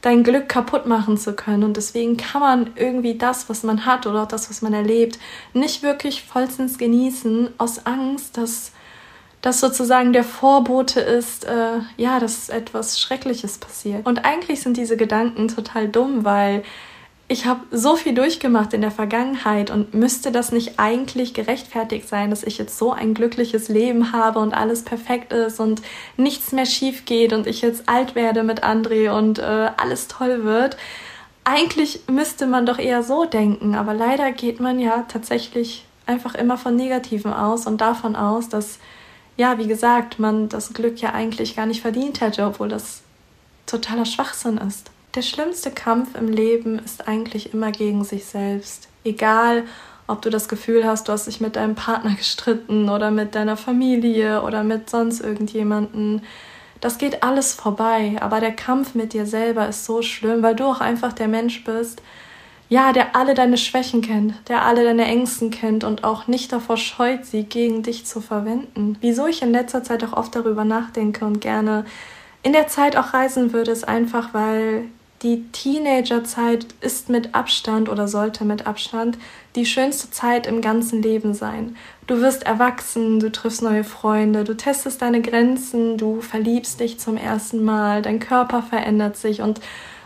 dein 0.00 0.22
Glück 0.22 0.48
kaputt 0.48 0.86
machen 0.86 1.16
zu 1.16 1.34
können. 1.34 1.64
Und 1.64 1.76
deswegen 1.76 2.16
kann 2.16 2.40
man 2.40 2.70
irgendwie 2.76 3.16
das, 3.16 3.48
was 3.48 3.62
man 3.62 3.86
hat 3.86 4.06
oder 4.06 4.26
das, 4.26 4.50
was 4.50 4.60
man 4.62 4.74
erlebt, 4.74 5.18
nicht 5.52 5.82
wirklich 5.82 6.24
vollstens 6.24 6.76
genießen, 6.78 7.50
aus 7.56 7.86
Angst, 7.86 8.36
dass 8.36 8.72
das 9.44 9.60
sozusagen 9.60 10.14
der 10.14 10.24
Vorbote 10.24 11.00
ist, 11.00 11.44
äh, 11.44 11.80
ja, 11.98 12.18
dass 12.18 12.48
etwas 12.48 12.98
Schreckliches 12.98 13.58
passiert. 13.58 14.06
Und 14.06 14.24
eigentlich 14.24 14.62
sind 14.62 14.78
diese 14.78 14.96
Gedanken 14.96 15.48
total 15.48 15.86
dumm, 15.86 16.24
weil 16.24 16.62
ich 17.28 17.44
habe 17.44 17.60
so 17.70 17.94
viel 17.94 18.14
durchgemacht 18.14 18.72
in 18.72 18.80
der 18.80 18.90
Vergangenheit 18.90 19.70
und 19.70 19.92
müsste 19.92 20.32
das 20.32 20.50
nicht 20.50 20.78
eigentlich 20.78 21.34
gerechtfertigt 21.34 22.08
sein, 22.08 22.30
dass 22.30 22.42
ich 22.42 22.56
jetzt 22.56 22.78
so 22.78 22.92
ein 22.92 23.12
glückliches 23.12 23.68
Leben 23.68 24.12
habe 24.12 24.38
und 24.38 24.54
alles 24.54 24.82
perfekt 24.82 25.34
ist 25.34 25.60
und 25.60 25.82
nichts 26.16 26.52
mehr 26.52 26.66
schief 26.66 27.04
geht 27.04 27.34
und 27.34 27.46
ich 27.46 27.60
jetzt 27.60 27.86
alt 27.86 28.14
werde 28.14 28.44
mit 28.44 28.64
André 28.64 29.10
und 29.14 29.40
äh, 29.40 29.70
alles 29.76 30.08
toll 30.08 30.44
wird. 30.44 30.78
Eigentlich 31.44 32.00
müsste 32.10 32.46
man 32.46 32.64
doch 32.64 32.78
eher 32.78 33.02
so 33.02 33.26
denken, 33.26 33.74
aber 33.74 33.92
leider 33.92 34.32
geht 34.32 34.58
man 34.58 34.78
ja 34.78 35.04
tatsächlich 35.06 35.84
einfach 36.06 36.34
immer 36.34 36.56
von 36.56 36.76
Negativen 36.76 37.34
aus 37.34 37.66
und 37.66 37.82
davon 37.82 38.16
aus, 38.16 38.48
dass, 38.48 38.78
ja, 39.36 39.58
wie 39.58 39.66
gesagt, 39.66 40.18
man 40.18 40.48
das 40.48 40.72
Glück 40.72 41.00
ja 41.00 41.12
eigentlich 41.12 41.56
gar 41.56 41.66
nicht 41.66 41.82
verdient 41.82 42.20
hätte, 42.20 42.44
obwohl 42.44 42.68
das 42.68 43.02
totaler 43.66 44.04
Schwachsinn 44.04 44.58
ist. 44.58 44.90
Der 45.14 45.22
schlimmste 45.22 45.70
Kampf 45.70 46.16
im 46.16 46.28
Leben 46.28 46.78
ist 46.78 47.06
eigentlich 47.08 47.54
immer 47.54 47.72
gegen 47.72 48.04
sich 48.04 48.24
selbst. 48.24 48.88
Egal, 49.04 49.64
ob 50.06 50.22
du 50.22 50.30
das 50.30 50.48
Gefühl 50.48 50.84
hast, 50.84 51.08
du 51.08 51.12
hast 51.12 51.26
dich 51.26 51.40
mit 51.40 51.56
deinem 51.56 51.74
Partner 51.74 52.14
gestritten 52.16 52.88
oder 52.88 53.10
mit 53.10 53.34
deiner 53.34 53.56
Familie 53.56 54.42
oder 54.42 54.64
mit 54.64 54.90
sonst 54.90 55.20
irgendjemanden. 55.20 56.22
Das 56.80 56.98
geht 56.98 57.22
alles 57.22 57.54
vorbei, 57.54 58.16
aber 58.20 58.40
der 58.40 58.52
Kampf 58.52 58.94
mit 58.94 59.14
dir 59.14 59.24
selber 59.24 59.68
ist 59.68 59.84
so 59.84 60.02
schlimm, 60.02 60.42
weil 60.42 60.54
du 60.54 60.64
auch 60.64 60.80
einfach 60.80 61.12
der 61.12 61.28
Mensch 61.28 61.64
bist, 61.64 62.02
ja, 62.68 62.92
der 62.92 63.14
alle 63.14 63.34
deine 63.34 63.58
Schwächen 63.58 64.00
kennt, 64.00 64.34
der 64.48 64.64
alle 64.64 64.84
deine 64.84 65.04
Ängsten 65.04 65.50
kennt 65.50 65.84
und 65.84 66.04
auch 66.04 66.26
nicht 66.26 66.52
davor 66.52 66.76
scheut, 66.76 67.24
sie 67.26 67.44
gegen 67.44 67.82
dich 67.82 68.06
zu 68.06 68.20
verwenden. 68.20 68.96
Wieso 69.00 69.26
ich 69.26 69.42
in 69.42 69.52
letzter 69.52 69.82
Zeit 69.82 70.02
auch 70.04 70.14
oft 70.14 70.34
darüber 70.34 70.64
nachdenke 70.64 71.24
und 71.24 71.40
gerne 71.40 71.84
in 72.42 72.52
der 72.52 72.66
Zeit 72.66 72.96
auch 72.96 73.14
reisen 73.14 73.52
würde, 73.52 73.70
ist 73.70 73.86
einfach, 73.86 74.34
weil 74.34 74.84
die 75.22 75.44
Teenagerzeit 75.52 76.66
ist 76.82 77.08
mit 77.08 77.34
Abstand 77.34 77.88
oder 77.88 78.06
sollte 78.08 78.44
mit 78.44 78.66
Abstand 78.66 79.16
die 79.56 79.64
schönste 79.64 80.10
Zeit 80.10 80.46
im 80.46 80.60
ganzen 80.60 81.00
Leben 81.00 81.32
sein. 81.32 81.76
Du 82.06 82.20
wirst 82.20 82.44
erwachsen, 82.44 83.20
du 83.20 83.32
triffst 83.32 83.62
neue 83.62 83.84
Freunde, 83.84 84.44
du 84.44 84.54
testest 84.54 85.00
deine 85.00 85.22
Grenzen, 85.22 85.96
du 85.96 86.20
verliebst 86.20 86.80
dich 86.80 87.00
zum 87.00 87.16
ersten 87.16 87.64
Mal, 87.64 88.02
dein 88.02 88.20
Körper 88.20 88.60
verändert 88.62 89.16
sich 89.16 89.40
und 89.40 89.60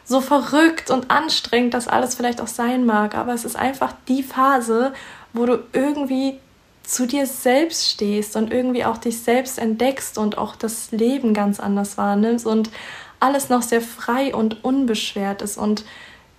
so 0.09 0.23
verrückt 0.23 0.91
und 0.91 1.11
anstrengend 1.11 1.75
das 1.75 1.87
alles 1.87 2.15
vielleicht 2.15 2.41
auch 2.41 2.49
sein 2.49 2.87
mag, 2.87 3.15
aber 3.15 3.35
es 3.35 3.45
ist 3.45 3.57
einfach 3.57 3.93
die 4.09 4.23
Phase, 4.23 4.95
wo 5.35 5.45
du 5.45 5.63
irgendwie 5.75 6.39
zu 6.83 7.07
dir 7.07 7.27
selbst 7.27 7.91
stehst 7.91 8.35
und 8.35 8.51
irgendwie 8.51 8.87
auch 8.87 8.97
dich 8.97 9.21
selbst 9.21 9.59
entdeckst 9.59 10.17
und 10.17 10.39
auch 10.39 10.57
das 10.57 10.91
Leben 10.91 11.35
ganz 11.35 11.61
anders 11.61 11.99
wahrnimmst 11.99 12.47
und 12.47 12.71
alles 13.21 13.51
noch 13.51 13.61
sehr 13.61 13.83
frei 13.83 14.35
und 14.35 14.65
unbeschwert 14.65 15.43
ist. 15.43 15.59
Und 15.59 15.85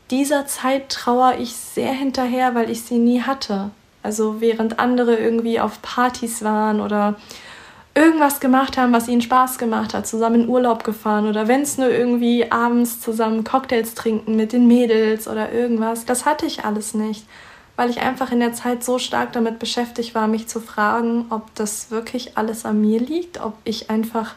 dieser 0.09 0.47
Zeit 0.47 0.89
trauere 0.89 1.37
ich 1.37 1.53
sehr 1.53 1.91
hinterher, 1.91 2.55
weil 2.55 2.71
ich 2.71 2.81
sie 2.81 2.97
nie 2.97 3.21
hatte. 3.21 3.69
Also 4.01 4.41
während 4.41 4.79
andere 4.79 5.15
irgendwie 5.15 5.59
auf 5.59 5.83
Partys 5.83 6.43
waren 6.43 6.81
oder 6.81 7.15
irgendwas 7.95 8.39
gemacht 8.39 8.77
haben, 8.77 8.93
was 8.93 9.07
ihnen 9.07 9.21
Spaß 9.21 9.57
gemacht 9.57 9.93
hat, 9.93 10.07
zusammen 10.07 10.43
in 10.43 10.49
Urlaub 10.49 10.83
gefahren 10.83 11.27
oder 11.27 11.47
wenn 11.47 11.61
es 11.61 11.77
nur 11.77 11.89
irgendwie 11.89 12.51
abends 12.51 13.01
zusammen 13.01 13.43
Cocktails 13.43 13.95
trinken 13.95 14.35
mit 14.35 14.53
den 14.53 14.67
Mädels 14.67 15.27
oder 15.27 15.51
irgendwas. 15.51 16.05
Das 16.05 16.25
hatte 16.25 16.45
ich 16.45 16.65
alles 16.65 16.93
nicht, 16.93 17.25
weil 17.75 17.89
ich 17.89 18.01
einfach 18.01 18.31
in 18.31 18.39
der 18.39 18.53
Zeit 18.53 18.83
so 18.83 18.99
stark 18.99 19.33
damit 19.33 19.59
beschäftigt 19.59 20.15
war, 20.15 20.27
mich 20.27 20.47
zu 20.47 20.59
fragen, 20.59 21.25
ob 21.29 21.53
das 21.55 21.91
wirklich 21.91 22.37
alles 22.37 22.65
an 22.65 22.79
mir 22.79 22.99
liegt, 22.99 23.41
ob 23.41 23.55
ich 23.63 23.89
einfach 23.89 24.35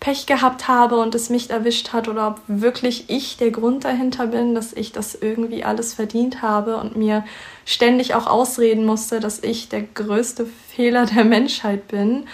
Pech 0.00 0.26
gehabt 0.26 0.68
habe 0.68 0.98
und 0.98 1.14
es 1.14 1.30
mich 1.30 1.50
erwischt 1.50 1.92
hat 1.92 2.06
oder 2.06 2.28
ob 2.28 2.40
wirklich 2.46 3.08
ich 3.08 3.38
der 3.38 3.50
Grund 3.50 3.84
dahinter 3.84 4.26
bin, 4.28 4.54
dass 4.54 4.72
ich 4.72 4.92
das 4.92 5.14
irgendwie 5.14 5.64
alles 5.64 5.94
verdient 5.94 6.42
habe 6.42 6.76
und 6.76 6.96
mir 6.96 7.24
ständig 7.64 8.14
auch 8.14 8.26
ausreden 8.26 8.84
musste, 8.84 9.20
dass 9.20 9.42
ich 9.42 9.68
der 9.68 9.82
größte 9.82 10.46
Fehler 10.46 11.06
der 11.06 11.24
Menschheit 11.24 11.88
bin. 11.88 12.24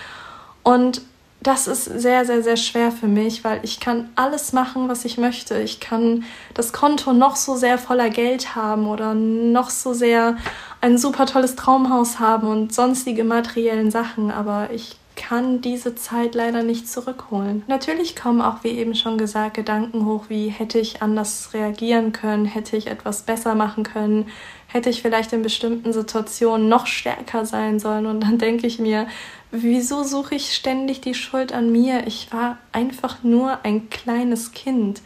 Und 0.62 1.02
das 1.42 1.66
ist 1.66 1.84
sehr, 1.84 2.24
sehr, 2.24 2.42
sehr 2.42 2.56
schwer 2.56 2.92
für 2.92 3.08
mich, 3.08 3.42
weil 3.42 3.60
ich 3.64 3.80
kann 3.80 4.10
alles 4.14 4.52
machen, 4.52 4.88
was 4.88 5.04
ich 5.04 5.18
möchte. 5.18 5.58
Ich 5.58 5.80
kann 5.80 6.24
das 6.54 6.72
Konto 6.72 7.12
noch 7.12 7.34
so 7.34 7.56
sehr 7.56 7.78
voller 7.78 8.10
Geld 8.10 8.54
haben 8.54 8.86
oder 8.86 9.14
noch 9.14 9.70
so 9.70 9.92
sehr 9.92 10.36
ein 10.80 10.98
super 10.98 11.26
tolles 11.26 11.56
Traumhaus 11.56 12.20
haben 12.20 12.46
und 12.46 12.72
sonstige 12.72 13.24
materiellen 13.24 13.90
Sachen, 13.90 14.30
aber 14.30 14.70
ich 14.72 14.96
kann 15.16 15.60
diese 15.60 15.94
Zeit 15.94 16.34
leider 16.34 16.62
nicht 16.62 16.88
zurückholen. 16.88 17.62
Natürlich 17.66 18.16
kommen 18.16 18.40
auch, 18.40 18.64
wie 18.64 18.70
eben 18.70 18.94
schon 18.94 19.18
gesagt, 19.18 19.54
Gedanken 19.54 20.06
hoch, 20.06 20.24
wie 20.28 20.48
hätte 20.48 20.78
ich 20.78 21.02
anders 21.02 21.50
reagieren 21.52 22.12
können, 22.12 22.46
hätte 22.46 22.76
ich 22.76 22.86
etwas 22.86 23.22
besser 23.22 23.54
machen 23.54 23.82
können, 23.82 24.28
hätte 24.72 24.90
ich 24.90 25.02
vielleicht 25.02 25.32
in 25.32 25.42
bestimmten 25.42 25.92
Situationen 25.92 26.68
noch 26.68 26.86
stärker 26.86 27.44
sein 27.44 27.78
sollen. 27.78 28.06
Und 28.06 28.20
dann 28.20 28.38
denke 28.38 28.66
ich 28.66 28.78
mir, 28.78 29.06
wieso 29.50 30.02
suche 30.02 30.34
ich 30.34 30.54
ständig 30.54 31.00
die 31.00 31.14
Schuld 31.14 31.52
an 31.52 31.70
mir? 31.70 32.06
Ich 32.06 32.32
war 32.32 32.58
einfach 32.72 33.22
nur 33.22 33.64
ein 33.64 33.90
kleines 33.90 34.52
Kind. 34.52 35.02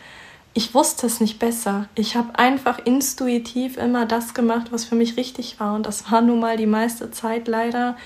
Ich 0.55 0.73
wusste 0.73 1.07
es 1.07 1.21
nicht 1.21 1.39
besser. 1.39 1.89
Ich 1.97 2.17
habe 2.17 2.39
einfach 2.39 2.79
intuitiv 2.85 3.77
immer 3.77 4.07
das 4.07 4.33
gemacht, 4.33 4.69
was 4.71 4.85
für 4.85 4.95
mich 4.95 5.17
richtig 5.17 5.59
war. 5.61 5.75
Und 5.75 5.85
das 5.85 6.11
war 6.11 6.21
nun 6.21 6.41
mal 6.41 6.57
die 6.57 6.67
meiste 6.67 7.11
Zeit 7.11 7.49
leider 7.49 7.97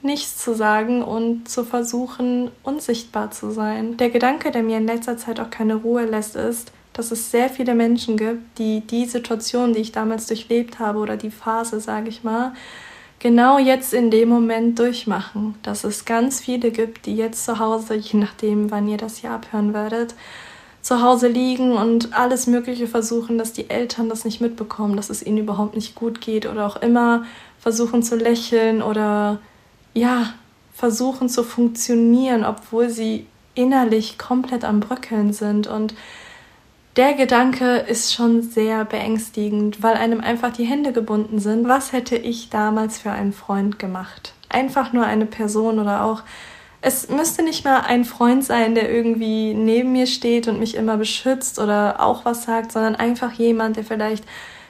nichts 0.00 0.36
zu 0.36 0.54
sagen 0.54 1.02
und 1.02 1.48
zu 1.48 1.64
versuchen, 1.64 2.50
unsichtbar 2.62 3.30
zu 3.32 3.50
sein. 3.50 3.96
Der 3.96 4.10
Gedanke, 4.10 4.50
der 4.50 4.62
mir 4.62 4.76
in 4.76 4.86
letzter 4.86 5.16
Zeit 5.16 5.40
auch 5.40 5.50
keine 5.50 5.76
Ruhe 5.76 6.04
lässt, 6.04 6.36
ist, 6.36 6.72
dass 6.94 7.10
es 7.10 7.30
sehr 7.30 7.50
viele 7.50 7.74
Menschen 7.74 8.16
gibt, 8.16 8.58
die 8.58 8.80
die 8.80 9.04
Situation, 9.04 9.74
die 9.74 9.80
ich 9.80 9.92
damals 9.92 10.26
durchlebt 10.26 10.78
habe 10.78 11.00
oder 11.00 11.16
die 11.16 11.30
Phase, 11.30 11.80
sage 11.80 12.08
ich 12.08 12.24
mal, 12.24 12.52
genau 13.18 13.58
jetzt 13.58 13.92
in 13.92 14.10
dem 14.10 14.28
Moment 14.28 14.78
durchmachen. 14.78 15.56
Dass 15.62 15.84
es 15.84 16.04
ganz 16.04 16.40
viele 16.40 16.70
gibt, 16.70 17.06
die 17.06 17.16
jetzt 17.16 17.44
zu 17.44 17.58
Hause, 17.58 17.94
je 17.94 18.18
nachdem, 18.18 18.70
wann 18.70 18.88
ihr 18.88 18.96
das 18.96 19.18
hier 19.18 19.32
abhören 19.32 19.74
werdet, 19.74 20.14
zu 20.82 21.02
Hause 21.02 21.28
liegen 21.28 21.72
und 21.72 22.12
alles 22.12 22.46
Mögliche 22.46 22.86
versuchen, 22.86 23.38
dass 23.38 23.52
die 23.52 23.70
Eltern 23.70 24.08
das 24.08 24.24
nicht 24.24 24.40
mitbekommen, 24.40 24.96
dass 24.96 25.10
es 25.10 25.24
ihnen 25.24 25.38
überhaupt 25.38 25.74
nicht 25.74 25.94
gut 25.94 26.20
geht 26.20 26.46
oder 26.46 26.66
auch 26.66 26.76
immer 26.76 27.24
versuchen 27.58 28.02
zu 28.02 28.16
lächeln 28.16 28.82
oder 28.82 29.38
ja, 29.94 30.34
versuchen 30.74 31.28
zu 31.30 31.42
funktionieren, 31.42 32.44
obwohl 32.44 32.90
sie 32.90 33.26
innerlich 33.54 34.18
komplett 34.18 34.64
am 34.64 34.80
Bröckeln 34.80 35.32
sind. 35.32 35.66
Und 35.66 35.94
der 36.96 37.14
Gedanke 37.14 37.78
ist 37.78 38.14
schon 38.14 38.42
sehr 38.42 38.84
beängstigend, 38.84 39.82
weil 39.82 39.94
einem 39.94 40.20
einfach 40.20 40.52
die 40.52 40.64
Hände 40.64 40.92
gebunden 40.92 41.38
sind. 41.38 41.68
Was 41.68 41.92
hätte 41.92 42.16
ich 42.16 42.50
damals 42.50 42.98
für 42.98 43.10
einen 43.10 43.32
Freund 43.32 43.78
gemacht? 43.78 44.32
Einfach 44.48 44.92
nur 44.92 45.04
eine 45.04 45.26
Person 45.26 45.78
oder 45.78 46.04
auch 46.04 46.22
es 46.86 47.08
müsste 47.08 47.42
nicht 47.42 47.64
mal 47.64 47.80
ein 47.80 48.04
Freund 48.04 48.44
sein, 48.44 48.74
der 48.74 48.92
irgendwie 48.92 49.54
neben 49.54 49.92
mir 49.92 50.06
steht 50.06 50.48
und 50.48 50.58
mich 50.60 50.74
immer 50.74 50.98
beschützt 50.98 51.58
oder 51.58 51.98
auch 51.98 52.26
was 52.26 52.44
sagt, 52.44 52.72
sondern 52.72 52.94
einfach 52.94 53.32
jemand, 53.32 53.76
der 53.76 53.84
vielleicht 53.84 54.22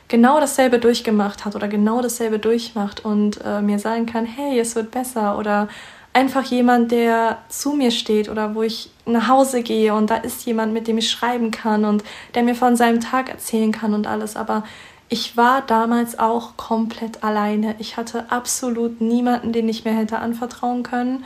genau 0.06 0.38
dasselbe 0.38 0.78
durchgemacht 0.78 1.44
hat 1.44 1.56
oder 1.56 1.66
genau 1.66 2.02
dasselbe 2.02 2.38
durchmacht 2.38 3.04
und 3.04 3.40
äh, 3.44 3.60
mir 3.62 3.80
sagen 3.80 4.06
kann, 4.06 4.26
hey, 4.26 4.60
es 4.60 4.76
wird 4.76 4.92
besser 4.92 5.36
oder 5.36 5.66
einfach 6.12 6.44
jemand, 6.44 6.92
der 6.92 7.38
zu 7.48 7.72
mir 7.72 7.90
steht 7.90 8.28
oder 8.28 8.54
wo 8.54 8.62
ich 8.62 8.90
nach 9.06 9.28
Hause 9.28 9.62
gehe 9.62 9.94
und 9.94 10.10
da 10.10 10.16
ist 10.16 10.46
jemand, 10.46 10.72
mit 10.72 10.88
dem 10.88 10.98
ich 10.98 11.10
schreiben 11.10 11.50
kann 11.50 11.84
und 11.84 12.02
der 12.34 12.42
mir 12.42 12.54
von 12.54 12.76
seinem 12.76 13.00
Tag 13.00 13.28
erzählen 13.28 13.72
kann 13.72 13.94
und 13.94 14.06
alles. 14.06 14.36
Aber 14.36 14.64
ich 15.08 15.36
war 15.36 15.62
damals 15.62 16.18
auch 16.18 16.56
komplett 16.56 17.22
alleine. 17.22 17.76
Ich 17.78 17.96
hatte 17.96 18.30
absolut 18.30 19.00
niemanden, 19.00 19.52
den 19.52 19.68
ich 19.68 19.84
mir 19.84 19.92
hätte 19.92 20.18
anvertrauen 20.18 20.82
können. 20.82 21.24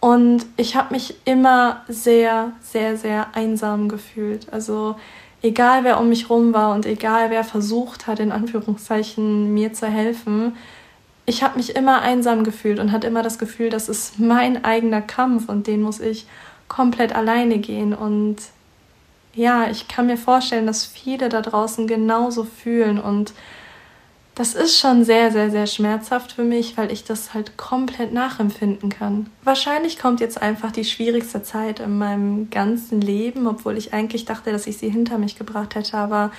Und 0.00 0.46
ich 0.56 0.76
habe 0.76 0.94
mich 0.94 1.16
immer 1.24 1.82
sehr, 1.88 2.52
sehr, 2.60 2.96
sehr 2.96 3.28
einsam 3.34 3.88
gefühlt. 3.88 4.52
Also 4.52 4.96
egal 5.42 5.84
wer 5.84 6.00
um 6.00 6.08
mich 6.08 6.30
rum 6.30 6.54
war 6.54 6.74
und 6.74 6.86
egal 6.86 7.30
wer 7.30 7.44
versucht 7.44 8.06
hat, 8.06 8.20
in 8.20 8.32
Anführungszeichen 8.32 9.52
mir 9.52 9.72
zu 9.72 9.86
helfen, 9.86 10.56
ich 11.26 11.42
habe 11.42 11.58
mich 11.58 11.76
immer 11.76 12.00
einsam 12.00 12.42
gefühlt 12.42 12.78
und 12.78 12.90
hatte 12.90 13.06
immer 13.06 13.22
das 13.22 13.38
Gefühl, 13.38 13.68
das 13.68 13.90
ist 13.90 14.18
mein 14.18 14.64
eigener 14.64 15.02
Kampf 15.02 15.50
und 15.50 15.66
den 15.66 15.82
muss 15.82 16.00
ich 16.00 16.26
komplett 16.68 17.14
alleine 17.14 17.58
gehen. 17.58 17.94
Und 17.94 18.36
ja, 19.34 19.68
ich 19.70 19.88
kann 19.88 20.06
mir 20.06 20.16
vorstellen, 20.16 20.66
dass 20.66 20.84
viele 20.86 21.28
da 21.28 21.40
draußen 21.40 21.86
genauso 21.86 22.44
fühlen 22.44 23.00
und 23.00 23.32
das 24.38 24.54
ist 24.54 24.78
schon 24.78 25.04
sehr, 25.04 25.32
sehr, 25.32 25.50
sehr 25.50 25.66
schmerzhaft 25.66 26.30
für 26.30 26.44
mich, 26.44 26.76
weil 26.76 26.92
ich 26.92 27.02
das 27.02 27.34
halt 27.34 27.56
komplett 27.56 28.12
nachempfinden 28.12 28.88
kann. 28.88 29.28
Wahrscheinlich 29.42 29.98
kommt 29.98 30.20
jetzt 30.20 30.40
einfach 30.40 30.70
die 30.70 30.84
schwierigste 30.84 31.42
Zeit 31.42 31.80
in 31.80 31.98
meinem 31.98 32.48
ganzen 32.48 33.00
Leben, 33.00 33.48
obwohl 33.48 33.76
ich 33.76 33.92
eigentlich 33.92 34.26
dachte, 34.26 34.52
dass 34.52 34.68
ich 34.68 34.78
sie 34.78 34.90
hinter 34.90 35.18
mich 35.18 35.36
gebracht 35.36 35.74
hätte. 35.74 35.96
Aber 35.96 36.30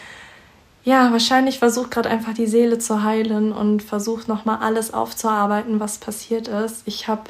ja, 0.86 1.12
wahrscheinlich 1.12 1.60
versucht 1.60 1.92
gerade 1.92 2.10
einfach 2.10 2.34
die 2.34 2.48
Seele 2.48 2.80
zu 2.80 3.04
heilen 3.04 3.52
und 3.52 3.84
versucht 3.84 4.30
nochmal 4.30 4.60
alles 4.62 4.94
aufzuarbeiten, 4.94 5.82
was 5.82 5.98
passiert 5.98 6.48
ist. 6.48 6.84
Ich 6.86 7.10
habe 7.10 7.24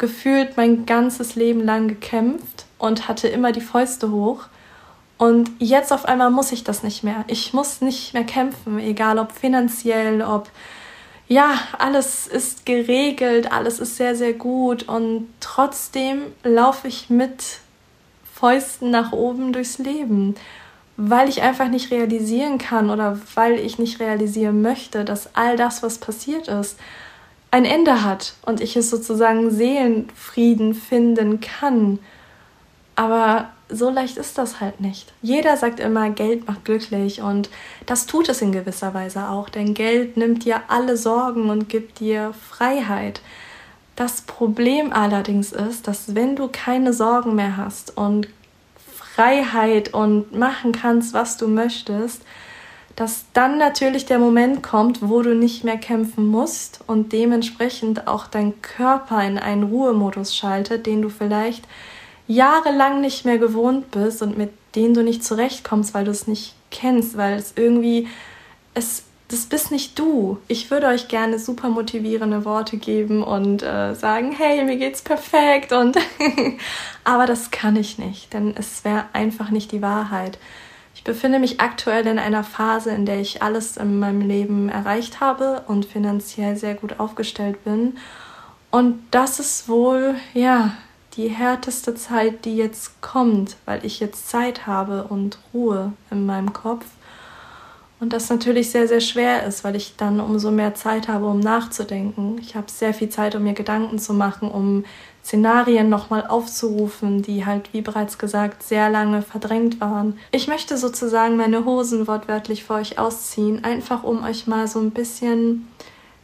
gefühlt 0.00 0.56
mein 0.56 0.86
ganzes 0.86 1.36
Leben 1.36 1.64
lang 1.64 1.86
gekämpft 1.86 2.64
und 2.78 3.06
hatte 3.06 3.28
immer 3.28 3.52
die 3.52 3.60
Fäuste 3.60 4.10
hoch. 4.10 4.46
Und 5.18 5.50
jetzt 5.58 5.92
auf 5.92 6.06
einmal 6.06 6.30
muss 6.30 6.50
ich 6.50 6.64
das 6.64 6.82
nicht 6.82 7.04
mehr. 7.04 7.24
Ich 7.28 7.52
muss 7.52 7.82
nicht 7.82 8.14
mehr 8.14 8.24
kämpfen, 8.24 8.80
egal 8.80 9.18
ob 9.18 9.32
finanziell, 9.32 10.22
ob 10.22 10.50
ja, 11.28 11.52
alles 11.78 12.26
ist 12.26 12.66
geregelt, 12.66 13.52
alles 13.52 13.78
ist 13.78 13.96
sehr, 13.96 14.16
sehr 14.16 14.32
gut. 14.32 14.88
Und 14.88 15.28
trotzdem 15.38 16.22
laufe 16.42 16.88
ich 16.88 17.10
mit 17.10 17.60
Fäusten 18.34 18.90
nach 18.90 19.12
oben 19.12 19.52
durchs 19.52 19.78
Leben, 19.78 20.34
weil 20.96 21.28
ich 21.28 21.42
einfach 21.42 21.68
nicht 21.68 21.90
realisieren 21.90 22.56
kann 22.56 22.88
oder 22.88 23.20
weil 23.34 23.60
ich 23.60 23.78
nicht 23.78 24.00
realisieren 24.00 24.62
möchte, 24.62 25.04
dass 25.04 25.36
all 25.36 25.56
das, 25.56 25.82
was 25.82 25.98
passiert 25.98 26.48
ist, 26.48 26.78
ein 27.50 27.64
Ende 27.64 28.04
hat 28.04 28.34
und 28.42 28.60
ich 28.60 28.76
es 28.76 28.90
sozusagen 28.90 29.50
Seelenfrieden 29.50 30.74
finden 30.74 31.40
kann. 31.40 31.98
Aber 32.94 33.50
so 33.68 33.90
leicht 33.90 34.16
ist 34.16 34.38
das 34.38 34.60
halt 34.60 34.80
nicht. 34.80 35.12
Jeder 35.22 35.56
sagt 35.56 35.80
immer, 35.80 36.10
Geld 36.10 36.46
macht 36.46 36.64
glücklich 36.64 37.22
und 37.22 37.50
das 37.86 38.06
tut 38.06 38.28
es 38.28 38.42
in 38.42 38.52
gewisser 38.52 38.94
Weise 38.94 39.28
auch, 39.28 39.48
denn 39.48 39.74
Geld 39.74 40.16
nimmt 40.16 40.44
dir 40.44 40.62
alle 40.68 40.96
Sorgen 40.96 41.50
und 41.50 41.68
gibt 41.68 42.00
dir 42.00 42.34
Freiheit. 42.50 43.20
Das 43.96 44.22
Problem 44.22 44.92
allerdings 44.92 45.52
ist, 45.52 45.86
dass 45.86 46.14
wenn 46.14 46.36
du 46.36 46.48
keine 46.48 46.92
Sorgen 46.92 47.34
mehr 47.34 47.56
hast 47.56 47.96
und 47.96 48.28
Freiheit 48.96 49.92
und 49.92 50.34
machen 50.34 50.72
kannst, 50.72 51.14
was 51.14 51.36
du 51.36 51.48
möchtest, 51.48 52.22
dass 53.00 53.24
dann 53.32 53.56
natürlich 53.56 54.04
der 54.04 54.18
Moment 54.18 54.62
kommt, 54.62 55.00
wo 55.00 55.22
du 55.22 55.34
nicht 55.34 55.64
mehr 55.64 55.78
kämpfen 55.78 56.26
musst 56.26 56.80
und 56.86 57.14
dementsprechend 57.14 58.06
auch 58.06 58.26
dein 58.26 58.60
Körper 58.60 59.24
in 59.24 59.38
einen 59.38 59.62
Ruhemodus 59.62 60.36
schaltet, 60.36 60.84
den 60.84 61.00
du 61.00 61.08
vielleicht 61.08 61.64
jahrelang 62.26 63.00
nicht 63.00 63.24
mehr 63.24 63.38
gewohnt 63.38 63.90
bist 63.90 64.20
und 64.20 64.36
mit 64.36 64.50
denen 64.74 64.92
du 64.92 65.02
nicht 65.02 65.24
zurechtkommst, 65.24 65.94
weil 65.94 66.04
du 66.04 66.10
es 66.10 66.26
nicht 66.26 66.54
kennst, 66.70 67.16
weil 67.16 67.38
es 67.38 67.54
irgendwie, 67.56 68.06
es, 68.74 69.04
das 69.28 69.46
bist 69.46 69.70
nicht 69.70 69.98
du. 69.98 70.36
Ich 70.46 70.70
würde 70.70 70.88
euch 70.88 71.08
gerne 71.08 71.38
super 71.38 71.70
motivierende 71.70 72.44
Worte 72.44 72.76
geben 72.76 73.22
und 73.22 73.62
äh, 73.62 73.94
sagen, 73.94 74.30
hey, 74.30 74.62
mir 74.62 74.76
geht's 74.76 75.00
perfekt 75.00 75.72
und 75.72 75.96
aber 77.04 77.24
das 77.24 77.50
kann 77.50 77.76
ich 77.76 77.96
nicht, 77.96 78.34
denn 78.34 78.52
es 78.58 78.84
wäre 78.84 79.06
einfach 79.14 79.48
nicht 79.48 79.72
die 79.72 79.80
Wahrheit. 79.80 80.38
Ich 81.00 81.04
befinde 81.04 81.38
mich 81.38 81.62
aktuell 81.62 82.06
in 82.06 82.18
einer 82.18 82.44
Phase, 82.44 82.90
in 82.90 83.06
der 83.06 83.20
ich 83.20 83.42
alles 83.42 83.78
in 83.78 84.00
meinem 84.00 84.20
Leben 84.20 84.68
erreicht 84.68 85.18
habe 85.18 85.62
und 85.66 85.86
finanziell 85.86 86.56
sehr 86.56 86.74
gut 86.74 87.00
aufgestellt 87.00 87.64
bin. 87.64 87.96
Und 88.70 89.02
das 89.10 89.40
ist 89.40 89.66
wohl, 89.66 90.14
ja, 90.34 90.74
die 91.14 91.28
härteste 91.28 91.94
Zeit, 91.94 92.44
die 92.44 92.54
jetzt 92.54 93.00
kommt, 93.00 93.56
weil 93.64 93.82
ich 93.86 93.98
jetzt 93.98 94.28
Zeit 94.28 94.66
habe 94.66 95.04
und 95.04 95.38
Ruhe 95.54 95.94
in 96.10 96.26
meinem 96.26 96.52
Kopf. 96.52 96.84
Und 97.98 98.12
das 98.12 98.28
natürlich 98.28 98.70
sehr, 98.70 98.86
sehr 98.86 99.00
schwer 99.00 99.46
ist, 99.46 99.64
weil 99.64 99.76
ich 99.76 99.96
dann 99.96 100.20
umso 100.20 100.50
mehr 100.50 100.74
Zeit 100.74 101.08
habe, 101.08 101.24
um 101.24 101.40
nachzudenken. 101.40 102.36
Ich 102.42 102.56
habe 102.56 102.70
sehr 102.70 102.92
viel 102.92 103.08
Zeit, 103.08 103.34
um 103.34 103.44
mir 103.44 103.54
Gedanken 103.54 103.98
zu 103.98 104.12
machen, 104.12 104.50
um 104.50 104.84
Szenarien 105.24 105.88
nochmal 105.88 106.26
aufzurufen, 106.26 107.22
die 107.22 107.46
halt, 107.46 107.72
wie 107.72 107.82
bereits 107.82 108.18
gesagt, 108.18 108.62
sehr 108.62 108.90
lange 108.90 109.22
verdrängt 109.22 109.80
waren. 109.80 110.18
Ich 110.32 110.48
möchte 110.48 110.76
sozusagen 110.76 111.36
meine 111.36 111.64
Hosen 111.64 112.06
wortwörtlich 112.06 112.64
für 112.64 112.74
euch 112.74 112.98
ausziehen, 112.98 113.64
einfach 113.64 114.02
um 114.02 114.24
euch 114.24 114.46
mal 114.46 114.66
so 114.66 114.80
ein 114.80 114.90
bisschen 114.90 115.68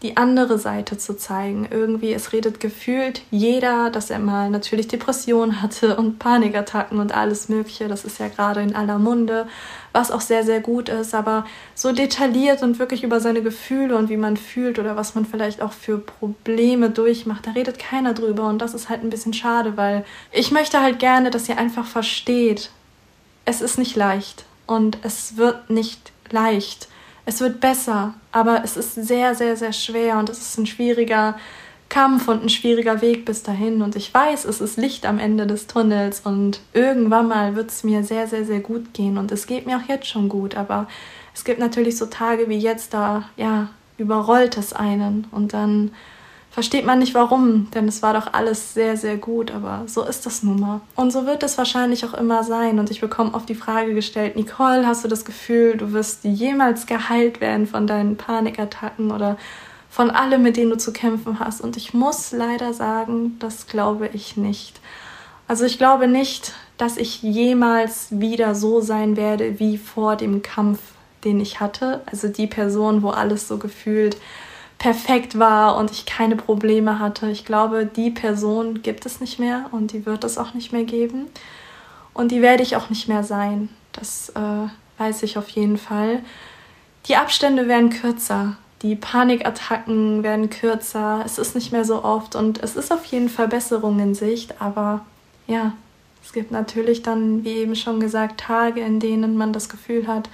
die 0.06 0.16
andere 0.16 0.56
Seite 0.56 0.98
zu 0.98 1.16
zeigen. 1.16 1.66
Irgendwie, 1.68 2.12
es 2.12 2.32
redet 2.32 2.60
gefühlt 2.60 3.22
jeder, 3.32 3.90
dass 3.90 4.08
er 4.08 4.20
mal 4.20 4.50
natürlich 4.50 4.86
Depressionen 4.86 5.60
hatte 5.62 5.96
und 5.96 6.20
Panikattacken 6.20 7.00
und 7.00 7.12
alles 7.12 7.48
Mögliche. 7.48 7.88
Das 7.88 8.04
ist 8.04 8.20
ja 8.20 8.28
gerade 8.28 8.62
in 8.62 8.76
aller 8.76 9.00
Munde, 9.00 9.48
was 9.92 10.12
auch 10.12 10.20
sehr, 10.20 10.44
sehr 10.44 10.60
gut 10.60 10.88
ist. 10.88 11.12
Aber 11.12 11.44
so 11.74 11.90
detailliert 11.90 12.62
und 12.62 12.78
wirklich 12.78 13.02
über 13.02 13.18
seine 13.18 13.42
Gefühle 13.42 13.96
und 13.96 14.08
wie 14.08 14.16
man 14.16 14.36
fühlt 14.36 14.78
oder 14.78 14.94
was 14.94 15.16
man 15.16 15.26
vielleicht 15.26 15.60
auch 15.60 15.72
für 15.72 15.98
Probleme 15.98 16.88
durchmacht, 16.88 17.44
da 17.44 17.50
redet 17.50 17.80
keiner 17.80 18.14
drüber. 18.14 18.48
Und 18.48 18.60
das 18.60 18.74
ist 18.74 18.88
halt 18.88 19.02
ein 19.02 19.10
bisschen 19.10 19.34
schade, 19.34 19.76
weil 19.76 20.04
ich 20.30 20.52
möchte 20.52 20.80
halt 20.80 21.00
gerne, 21.00 21.32
dass 21.32 21.48
ihr 21.48 21.58
einfach 21.58 21.86
versteht, 21.86 22.70
es 23.44 23.60
ist 23.60 23.76
nicht 23.76 23.96
leicht 23.96 24.44
und 24.66 24.98
es 25.02 25.36
wird 25.36 25.68
nicht 25.68 26.12
leicht 26.30 26.88
es 27.26 27.40
wird 27.40 27.60
besser, 27.60 28.14
aber 28.32 28.62
es 28.64 28.76
ist 28.76 28.94
sehr, 28.94 29.34
sehr, 29.34 29.56
sehr 29.56 29.72
schwer 29.72 30.18
und 30.18 30.30
es 30.30 30.38
ist 30.38 30.58
ein 30.58 30.66
schwieriger 30.66 31.36
Kampf 31.88 32.28
und 32.28 32.42
ein 32.42 32.48
schwieriger 32.48 33.02
Weg 33.02 33.24
bis 33.24 33.42
dahin. 33.42 33.82
Und 33.82 33.96
ich 33.96 34.14
weiß, 34.14 34.44
es 34.44 34.60
ist 34.60 34.76
Licht 34.76 35.04
am 35.06 35.18
Ende 35.18 35.46
des 35.46 35.66
Tunnels 35.66 36.20
und 36.20 36.60
irgendwann 36.72 37.28
mal 37.28 37.56
wird 37.56 37.70
es 37.70 37.84
mir 37.84 38.04
sehr, 38.04 38.28
sehr, 38.28 38.44
sehr 38.44 38.60
gut 38.60 38.94
gehen. 38.94 39.18
Und 39.18 39.32
es 39.32 39.46
geht 39.46 39.66
mir 39.66 39.76
auch 39.76 39.88
jetzt 39.88 40.06
schon 40.06 40.28
gut, 40.28 40.56
aber 40.56 40.86
es 41.34 41.44
gibt 41.44 41.58
natürlich 41.58 41.96
so 41.96 42.06
Tage 42.06 42.48
wie 42.48 42.58
jetzt, 42.58 42.94
da, 42.94 43.28
ja, 43.36 43.68
überrollt 43.98 44.56
es 44.56 44.72
einen 44.72 45.26
und 45.32 45.52
dann 45.52 45.90
versteht 46.56 46.86
man 46.86 47.00
nicht 47.00 47.12
warum, 47.12 47.68
denn 47.74 47.86
es 47.86 48.00
war 48.00 48.14
doch 48.14 48.32
alles 48.32 48.72
sehr, 48.72 48.96
sehr 48.96 49.18
gut, 49.18 49.50
aber 49.50 49.82
so 49.84 50.02
ist 50.02 50.24
das 50.24 50.42
nun 50.42 50.58
mal. 50.58 50.80
Und 50.94 51.10
so 51.10 51.26
wird 51.26 51.42
es 51.42 51.58
wahrscheinlich 51.58 52.02
auch 52.06 52.14
immer 52.14 52.44
sein. 52.44 52.78
Und 52.78 52.90
ich 52.90 53.02
bekomme 53.02 53.34
oft 53.34 53.46
die 53.46 53.54
Frage 53.54 53.92
gestellt, 53.92 54.36
Nicole, 54.36 54.86
hast 54.86 55.04
du 55.04 55.08
das 55.08 55.26
Gefühl, 55.26 55.76
du 55.76 55.92
wirst 55.92 56.24
jemals 56.24 56.86
geheilt 56.86 57.42
werden 57.42 57.66
von 57.66 57.86
deinen 57.86 58.16
Panikattacken 58.16 59.10
oder 59.10 59.36
von 59.90 60.08
allem, 60.10 60.42
mit 60.42 60.56
denen 60.56 60.70
du 60.70 60.78
zu 60.78 60.94
kämpfen 60.94 61.40
hast? 61.40 61.60
Und 61.60 61.76
ich 61.76 61.92
muss 61.92 62.32
leider 62.32 62.72
sagen, 62.72 63.36
das 63.38 63.66
glaube 63.66 64.08
ich 64.14 64.38
nicht. 64.38 64.80
Also 65.48 65.66
ich 65.66 65.76
glaube 65.76 66.08
nicht, 66.08 66.54
dass 66.78 66.96
ich 66.96 67.20
jemals 67.20 68.06
wieder 68.18 68.54
so 68.54 68.80
sein 68.80 69.18
werde 69.18 69.58
wie 69.58 69.76
vor 69.76 70.16
dem 70.16 70.40
Kampf, 70.40 70.78
den 71.22 71.38
ich 71.38 71.60
hatte. 71.60 72.00
Also 72.06 72.28
die 72.28 72.46
Person, 72.46 73.02
wo 73.02 73.10
alles 73.10 73.46
so 73.46 73.58
gefühlt 73.58 74.16
perfekt 74.78 75.38
war 75.38 75.76
und 75.76 75.90
ich 75.90 76.06
keine 76.06 76.36
Probleme 76.36 76.98
hatte. 76.98 77.30
Ich 77.30 77.44
glaube, 77.44 77.86
die 77.86 78.10
Person 78.10 78.82
gibt 78.82 79.06
es 79.06 79.20
nicht 79.20 79.38
mehr 79.38 79.66
und 79.72 79.92
die 79.92 80.06
wird 80.06 80.24
es 80.24 80.38
auch 80.38 80.54
nicht 80.54 80.72
mehr 80.72 80.84
geben. 80.84 81.26
Und 82.12 82.30
die 82.30 82.42
werde 82.42 82.62
ich 82.62 82.76
auch 82.76 82.90
nicht 82.90 83.08
mehr 83.08 83.24
sein. 83.24 83.68
Das 83.92 84.30
äh, 84.30 84.68
weiß 84.98 85.22
ich 85.22 85.38
auf 85.38 85.48
jeden 85.50 85.78
Fall. 85.78 86.20
Die 87.06 87.16
Abstände 87.16 87.68
werden 87.68 87.90
kürzer. 87.90 88.56
Die 88.82 88.96
Panikattacken 88.96 90.22
werden 90.22 90.50
kürzer. 90.50 91.22
Es 91.24 91.38
ist 91.38 91.54
nicht 91.54 91.72
mehr 91.72 91.84
so 91.84 92.04
oft 92.04 92.34
und 92.34 92.62
es 92.62 92.76
ist 92.76 92.92
auf 92.92 93.04
jeden 93.06 93.28
Fall 93.28 93.48
Besserung 93.48 93.98
in 93.98 94.14
Sicht. 94.14 94.60
Aber 94.60 95.04
ja, 95.46 95.72
es 96.22 96.32
gibt 96.32 96.50
natürlich 96.50 97.02
dann, 97.02 97.44
wie 97.44 97.54
eben 97.54 97.76
schon 97.76 98.00
gesagt, 98.00 98.40
Tage, 98.40 98.80
in 98.80 99.00
denen 99.00 99.36
man 99.36 99.52
das 99.52 99.68
Gefühl 99.68 100.06
hat, 100.06 100.28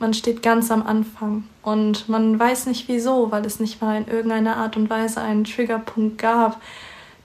man 0.00 0.14
steht 0.14 0.42
ganz 0.42 0.70
am 0.70 0.84
Anfang 0.84 1.44
und 1.62 2.08
man 2.08 2.38
weiß 2.38 2.66
nicht 2.66 2.88
wieso, 2.88 3.30
weil 3.30 3.44
es 3.44 3.60
nicht 3.60 3.80
mal 3.80 3.96
in 3.98 4.08
irgendeiner 4.08 4.56
Art 4.56 4.76
und 4.76 4.90
Weise 4.90 5.20
einen 5.20 5.44
Triggerpunkt 5.44 6.18
gab, 6.18 6.60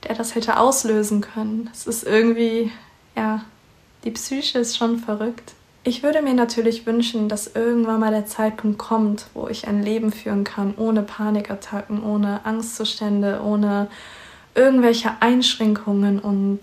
der 0.04 0.14
das 0.14 0.36
hätte 0.36 0.60
auslösen 0.60 1.22
können. 1.22 1.70
Es 1.74 1.88
ist 1.88 2.04
irgendwie, 2.04 2.72
ja, 3.16 3.44
die 4.04 4.12
Psyche 4.12 4.60
ist 4.60 4.78
schon 4.78 5.00
verrückt. 5.00 5.54
Ich 5.84 6.04
würde 6.04 6.22
mir 6.22 6.34
natürlich 6.34 6.86
wünschen, 6.86 7.30
dass 7.30 7.56
irgendwann 7.56 8.02
mal 8.02 8.12
der 8.12 8.26
Zeitpunkt 8.26 8.78
kommt, 8.78 9.28
wo 9.34 9.48
ich 9.48 9.68
ein 9.68 9.82
Leben 9.82 10.12
führen 10.12 10.44
kann, 10.44 10.74
ohne 10.78 11.02
Panikattacken, 11.02 12.04
ohne 12.04 12.46
Angstzustände, 12.46 13.42
ohne 13.42 13.88
irgendwelche 14.54 15.22
Einschränkungen 15.22 16.20
und 16.20 16.60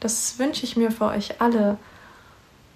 das 0.00 0.38
wünsche 0.38 0.64
ich 0.64 0.76
mir 0.76 0.90
für 0.90 1.06
euch 1.06 1.40
alle. 1.40 1.78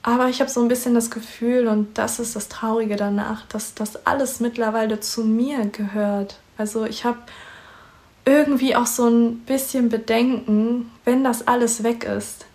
Aber 0.02 0.28
ich 0.28 0.40
habe 0.40 0.50
so 0.50 0.60
ein 0.60 0.68
bisschen 0.68 0.94
das 0.94 1.10
Gefühl, 1.10 1.66
und 1.66 1.98
das 1.98 2.18
ist 2.18 2.36
das 2.36 2.48
Traurige 2.48 2.96
danach, 2.96 3.46
dass 3.46 3.74
das 3.74 4.06
alles 4.06 4.40
mittlerweile 4.40 5.00
zu 5.00 5.24
mir 5.24 5.66
gehört. 5.66 6.38
Also 6.56 6.84
ich 6.84 7.04
habe 7.04 7.18
irgendwie 8.24 8.76
auch 8.76 8.86
so 8.86 9.08
ein 9.08 9.38
bisschen 9.40 9.88
Bedenken, 9.88 10.90
wenn 11.04 11.24
das 11.24 11.46
alles 11.46 11.82
weg 11.82 12.04
ist, 12.04 12.46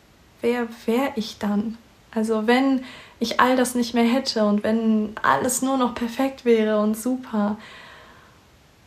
wer 0.41 0.67
wäre 0.85 1.11
ich 1.15 1.39
dann? 1.39 1.77
Also 2.11 2.47
wenn 2.47 2.83
ich 3.19 3.39
all 3.39 3.55
das 3.55 3.73
nicht 3.73 3.93
mehr 3.93 4.03
hätte 4.03 4.45
und 4.45 4.63
wenn 4.63 5.15
alles 5.21 5.61
nur 5.61 5.77
noch 5.77 5.95
perfekt 5.95 6.45
wäre 6.45 6.79
und 6.79 6.95
super, 6.95 7.57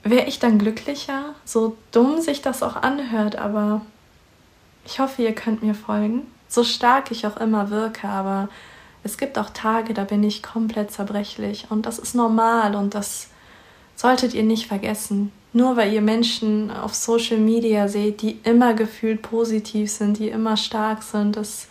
wäre 0.04 0.26
ich 0.26 0.38
dann 0.38 0.58
glücklicher? 0.58 1.34
So 1.44 1.76
dumm 1.90 2.20
sich 2.20 2.40
das 2.40 2.62
auch 2.62 2.76
anhört, 2.76 3.36
aber 3.36 3.80
ich 4.84 5.00
hoffe, 5.00 5.22
ihr 5.22 5.34
könnt 5.34 5.62
mir 5.62 5.74
folgen 5.74 6.22
so 6.56 6.64
stark 6.64 7.12
ich 7.12 7.26
auch 7.26 7.36
immer 7.36 7.70
wirke, 7.70 8.08
aber 8.08 8.48
es 9.04 9.18
gibt 9.18 9.38
auch 9.38 9.50
Tage, 9.50 9.94
da 9.94 10.02
bin 10.02 10.24
ich 10.24 10.42
komplett 10.42 10.90
zerbrechlich 10.90 11.66
und 11.70 11.86
das 11.86 12.00
ist 12.00 12.14
normal 12.14 12.74
und 12.74 12.94
das 12.94 13.28
solltet 13.94 14.34
ihr 14.34 14.42
nicht 14.42 14.66
vergessen. 14.66 15.30
Nur 15.52 15.76
weil 15.76 15.92
ihr 15.92 16.00
Menschen 16.00 16.70
auf 16.70 16.94
Social 16.94 17.38
Media 17.38 17.88
seht, 17.88 18.22
die 18.22 18.40
immer 18.42 18.74
gefühlt 18.74 19.22
positiv 19.22 19.90
sind, 19.90 20.18
die 20.18 20.28
immer 20.28 20.56
stark 20.56 21.02
sind, 21.02 21.36
das 21.36 21.68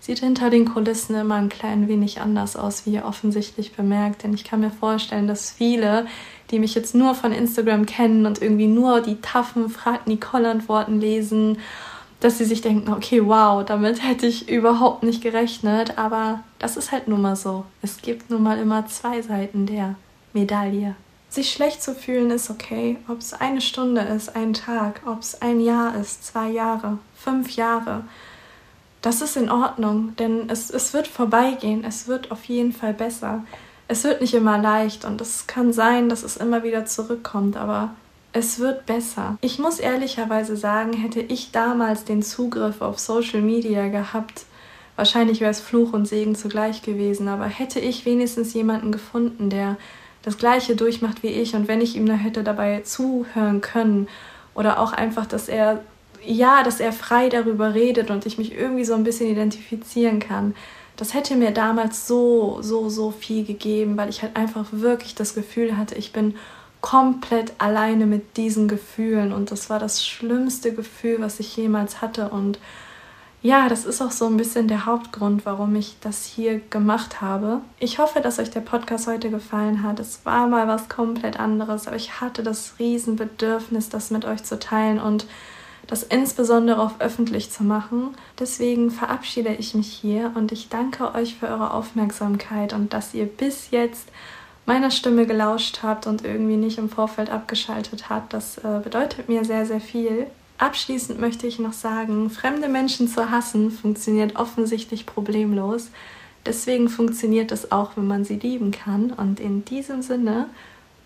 sieht 0.00 0.20
hinter 0.20 0.48
den 0.48 0.64
Kulissen 0.64 1.14
immer 1.14 1.34
ein 1.34 1.50
klein 1.50 1.86
wenig 1.86 2.20
anders 2.20 2.56
aus, 2.56 2.86
wie 2.86 2.94
ihr 2.94 3.04
offensichtlich 3.04 3.72
bemerkt. 3.72 4.22
Denn 4.22 4.32
ich 4.32 4.44
kann 4.44 4.60
mir 4.60 4.70
vorstellen, 4.70 5.26
dass 5.26 5.50
viele, 5.50 6.06
die 6.50 6.58
mich 6.58 6.74
jetzt 6.74 6.94
nur 6.94 7.14
von 7.14 7.32
Instagram 7.32 7.84
kennen 7.84 8.26
und 8.26 8.40
irgendwie 8.40 8.66
nur 8.66 9.02
die 9.02 9.20
taffen 9.20 9.68
Frag 9.68 10.06
Nicole 10.06 10.48
Antworten 10.48 11.00
lesen 11.00 11.58
dass 12.20 12.36
sie 12.36 12.44
sich 12.44 12.60
denken, 12.60 12.92
okay, 12.92 13.26
wow, 13.26 13.64
damit 13.64 14.02
hätte 14.06 14.26
ich 14.26 14.48
überhaupt 14.48 15.02
nicht 15.02 15.22
gerechnet, 15.22 15.98
aber 15.98 16.40
das 16.58 16.76
ist 16.76 16.92
halt 16.92 17.08
nun 17.08 17.22
mal 17.22 17.36
so. 17.36 17.64
Es 17.82 18.02
gibt 18.02 18.30
nun 18.30 18.42
mal 18.42 18.58
immer 18.58 18.86
zwei 18.86 19.22
Seiten 19.22 19.66
der 19.66 19.96
Medaille. 20.32 20.94
Sich 21.30 21.50
schlecht 21.50 21.82
zu 21.82 21.94
fühlen 21.94 22.30
ist 22.30 22.50
okay, 22.50 22.98
ob 23.08 23.18
es 23.18 23.32
eine 23.32 23.60
Stunde 23.60 24.02
ist, 24.02 24.36
ein 24.36 24.52
Tag, 24.52 25.00
ob 25.06 25.20
es 25.20 25.40
ein 25.40 25.60
Jahr 25.60 25.94
ist, 25.94 26.26
zwei 26.26 26.50
Jahre, 26.50 26.98
fünf 27.14 27.56
Jahre. 27.56 28.04
Das 29.00 29.22
ist 29.22 29.36
in 29.36 29.48
Ordnung, 29.48 30.14
denn 30.18 30.50
es, 30.50 30.70
es 30.70 30.92
wird 30.92 31.06
vorbeigehen, 31.06 31.84
es 31.84 32.06
wird 32.06 32.30
auf 32.30 32.44
jeden 32.44 32.72
Fall 32.72 32.92
besser. 32.92 33.44
Es 33.88 34.04
wird 34.04 34.20
nicht 34.20 34.34
immer 34.34 34.58
leicht 34.58 35.04
und 35.04 35.20
es 35.20 35.46
kann 35.46 35.72
sein, 35.72 36.08
dass 36.08 36.22
es 36.22 36.36
immer 36.36 36.62
wieder 36.64 36.84
zurückkommt, 36.84 37.56
aber 37.56 37.94
es 38.32 38.58
wird 38.58 38.86
besser. 38.86 39.38
Ich 39.40 39.58
muss 39.58 39.80
ehrlicherweise 39.80 40.56
sagen, 40.56 40.92
hätte 40.92 41.20
ich 41.20 41.50
damals 41.52 42.04
den 42.04 42.22
Zugriff 42.22 42.80
auf 42.80 42.98
Social 42.98 43.42
Media 43.42 43.88
gehabt, 43.88 44.44
wahrscheinlich 44.96 45.40
wäre 45.40 45.50
es 45.50 45.60
Fluch 45.60 45.92
und 45.92 46.06
Segen 46.06 46.34
zugleich 46.34 46.82
gewesen, 46.82 47.28
aber 47.28 47.46
hätte 47.46 47.80
ich 47.80 48.06
wenigstens 48.06 48.54
jemanden 48.54 48.92
gefunden, 48.92 49.50
der 49.50 49.76
das 50.22 50.36
gleiche 50.36 50.76
durchmacht 50.76 51.22
wie 51.22 51.28
ich 51.28 51.54
und 51.54 51.66
wenn 51.66 51.80
ich 51.80 51.96
ihm 51.96 52.06
da 52.06 52.12
hätte 52.12 52.44
dabei 52.44 52.82
zuhören 52.82 53.62
können 53.62 54.08
oder 54.54 54.78
auch 54.78 54.92
einfach, 54.92 55.26
dass 55.26 55.48
er 55.48 55.82
ja, 56.22 56.62
dass 56.62 56.80
er 56.80 56.92
frei 56.92 57.30
darüber 57.30 57.74
redet 57.74 58.10
und 58.10 58.26
ich 58.26 58.36
mich 58.36 58.54
irgendwie 58.54 58.84
so 58.84 58.94
ein 58.94 59.04
bisschen 59.04 59.30
identifizieren 59.30 60.20
kann. 60.20 60.54
Das 60.96 61.14
hätte 61.14 61.34
mir 61.34 61.50
damals 61.50 62.06
so, 62.06 62.58
so, 62.60 62.90
so 62.90 63.10
viel 63.10 63.44
gegeben, 63.44 63.96
weil 63.96 64.10
ich 64.10 64.20
halt 64.20 64.36
einfach 64.36 64.66
wirklich 64.70 65.14
das 65.14 65.34
Gefühl 65.34 65.78
hatte, 65.78 65.94
ich 65.94 66.12
bin 66.12 66.34
komplett 66.80 67.52
alleine 67.58 68.06
mit 68.06 68.36
diesen 68.36 68.68
Gefühlen 68.68 69.32
und 69.32 69.50
das 69.50 69.70
war 69.70 69.78
das 69.78 70.06
schlimmste 70.06 70.74
Gefühl, 70.74 71.20
was 71.20 71.40
ich 71.40 71.56
jemals 71.56 72.00
hatte 72.00 72.30
und 72.30 72.58
ja, 73.42 73.70
das 73.70 73.86
ist 73.86 74.02
auch 74.02 74.10
so 74.10 74.26
ein 74.26 74.36
bisschen 74.36 74.68
der 74.68 74.84
Hauptgrund, 74.84 75.46
warum 75.46 75.74
ich 75.74 75.96
das 76.02 76.26
hier 76.26 76.60
gemacht 76.60 77.22
habe. 77.22 77.62
Ich 77.78 77.98
hoffe, 77.98 78.20
dass 78.20 78.38
euch 78.38 78.50
der 78.50 78.60
Podcast 78.60 79.06
heute 79.06 79.30
gefallen 79.30 79.82
hat. 79.82 79.98
Es 79.98 80.26
war 80.26 80.46
mal 80.46 80.68
was 80.68 80.90
komplett 80.90 81.40
anderes, 81.40 81.86
aber 81.86 81.96
ich 81.96 82.20
hatte 82.20 82.42
das 82.42 82.74
Riesenbedürfnis, 82.78 83.88
das 83.88 84.10
mit 84.10 84.26
euch 84.26 84.44
zu 84.44 84.58
teilen 84.58 85.00
und 85.00 85.26
das 85.86 86.02
insbesondere 86.02 86.82
auch 86.82 87.00
öffentlich 87.00 87.50
zu 87.50 87.64
machen. 87.64 88.10
Deswegen 88.38 88.90
verabschiede 88.90 89.54
ich 89.54 89.74
mich 89.74 89.88
hier 89.90 90.32
und 90.34 90.52
ich 90.52 90.68
danke 90.68 91.14
euch 91.14 91.36
für 91.36 91.48
eure 91.48 91.72
Aufmerksamkeit 91.72 92.74
und 92.74 92.92
dass 92.92 93.14
ihr 93.14 93.24
bis 93.24 93.70
jetzt 93.70 94.10
meiner 94.70 94.92
Stimme 94.92 95.26
gelauscht 95.26 95.80
habt 95.82 96.06
und 96.06 96.24
irgendwie 96.24 96.56
nicht 96.56 96.78
im 96.78 96.88
Vorfeld 96.88 97.28
abgeschaltet 97.28 98.08
habt. 98.08 98.32
Das 98.32 98.56
äh, 98.58 98.78
bedeutet 98.80 99.28
mir 99.28 99.44
sehr, 99.44 99.66
sehr 99.66 99.80
viel. 99.80 100.28
Abschließend 100.58 101.20
möchte 101.20 101.48
ich 101.48 101.58
noch 101.58 101.72
sagen, 101.72 102.30
fremde 102.30 102.68
Menschen 102.68 103.08
zu 103.08 103.32
hassen 103.32 103.72
funktioniert 103.72 104.36
offensichtlich 104.36 105.06
problemlos. 105.06 105.88
Deswegen 106.46 106.88
funktioniert 106.88 107.50
es 107.50 107.72
auch, 107.72 107.96
wenn 107.96 108.06
man 108.06 108.24
sie 108.24 108.36
lieben 108.36 108.70
kann. 108.70 109.10
Und 109.10 109.40
in 109.40 109.64
diesem 109.64 110.02
Sinne, 110.02 110.48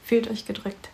fühlt 0.05 0.31
euch 0.31 0.45
gedrückt. 0.45 0.91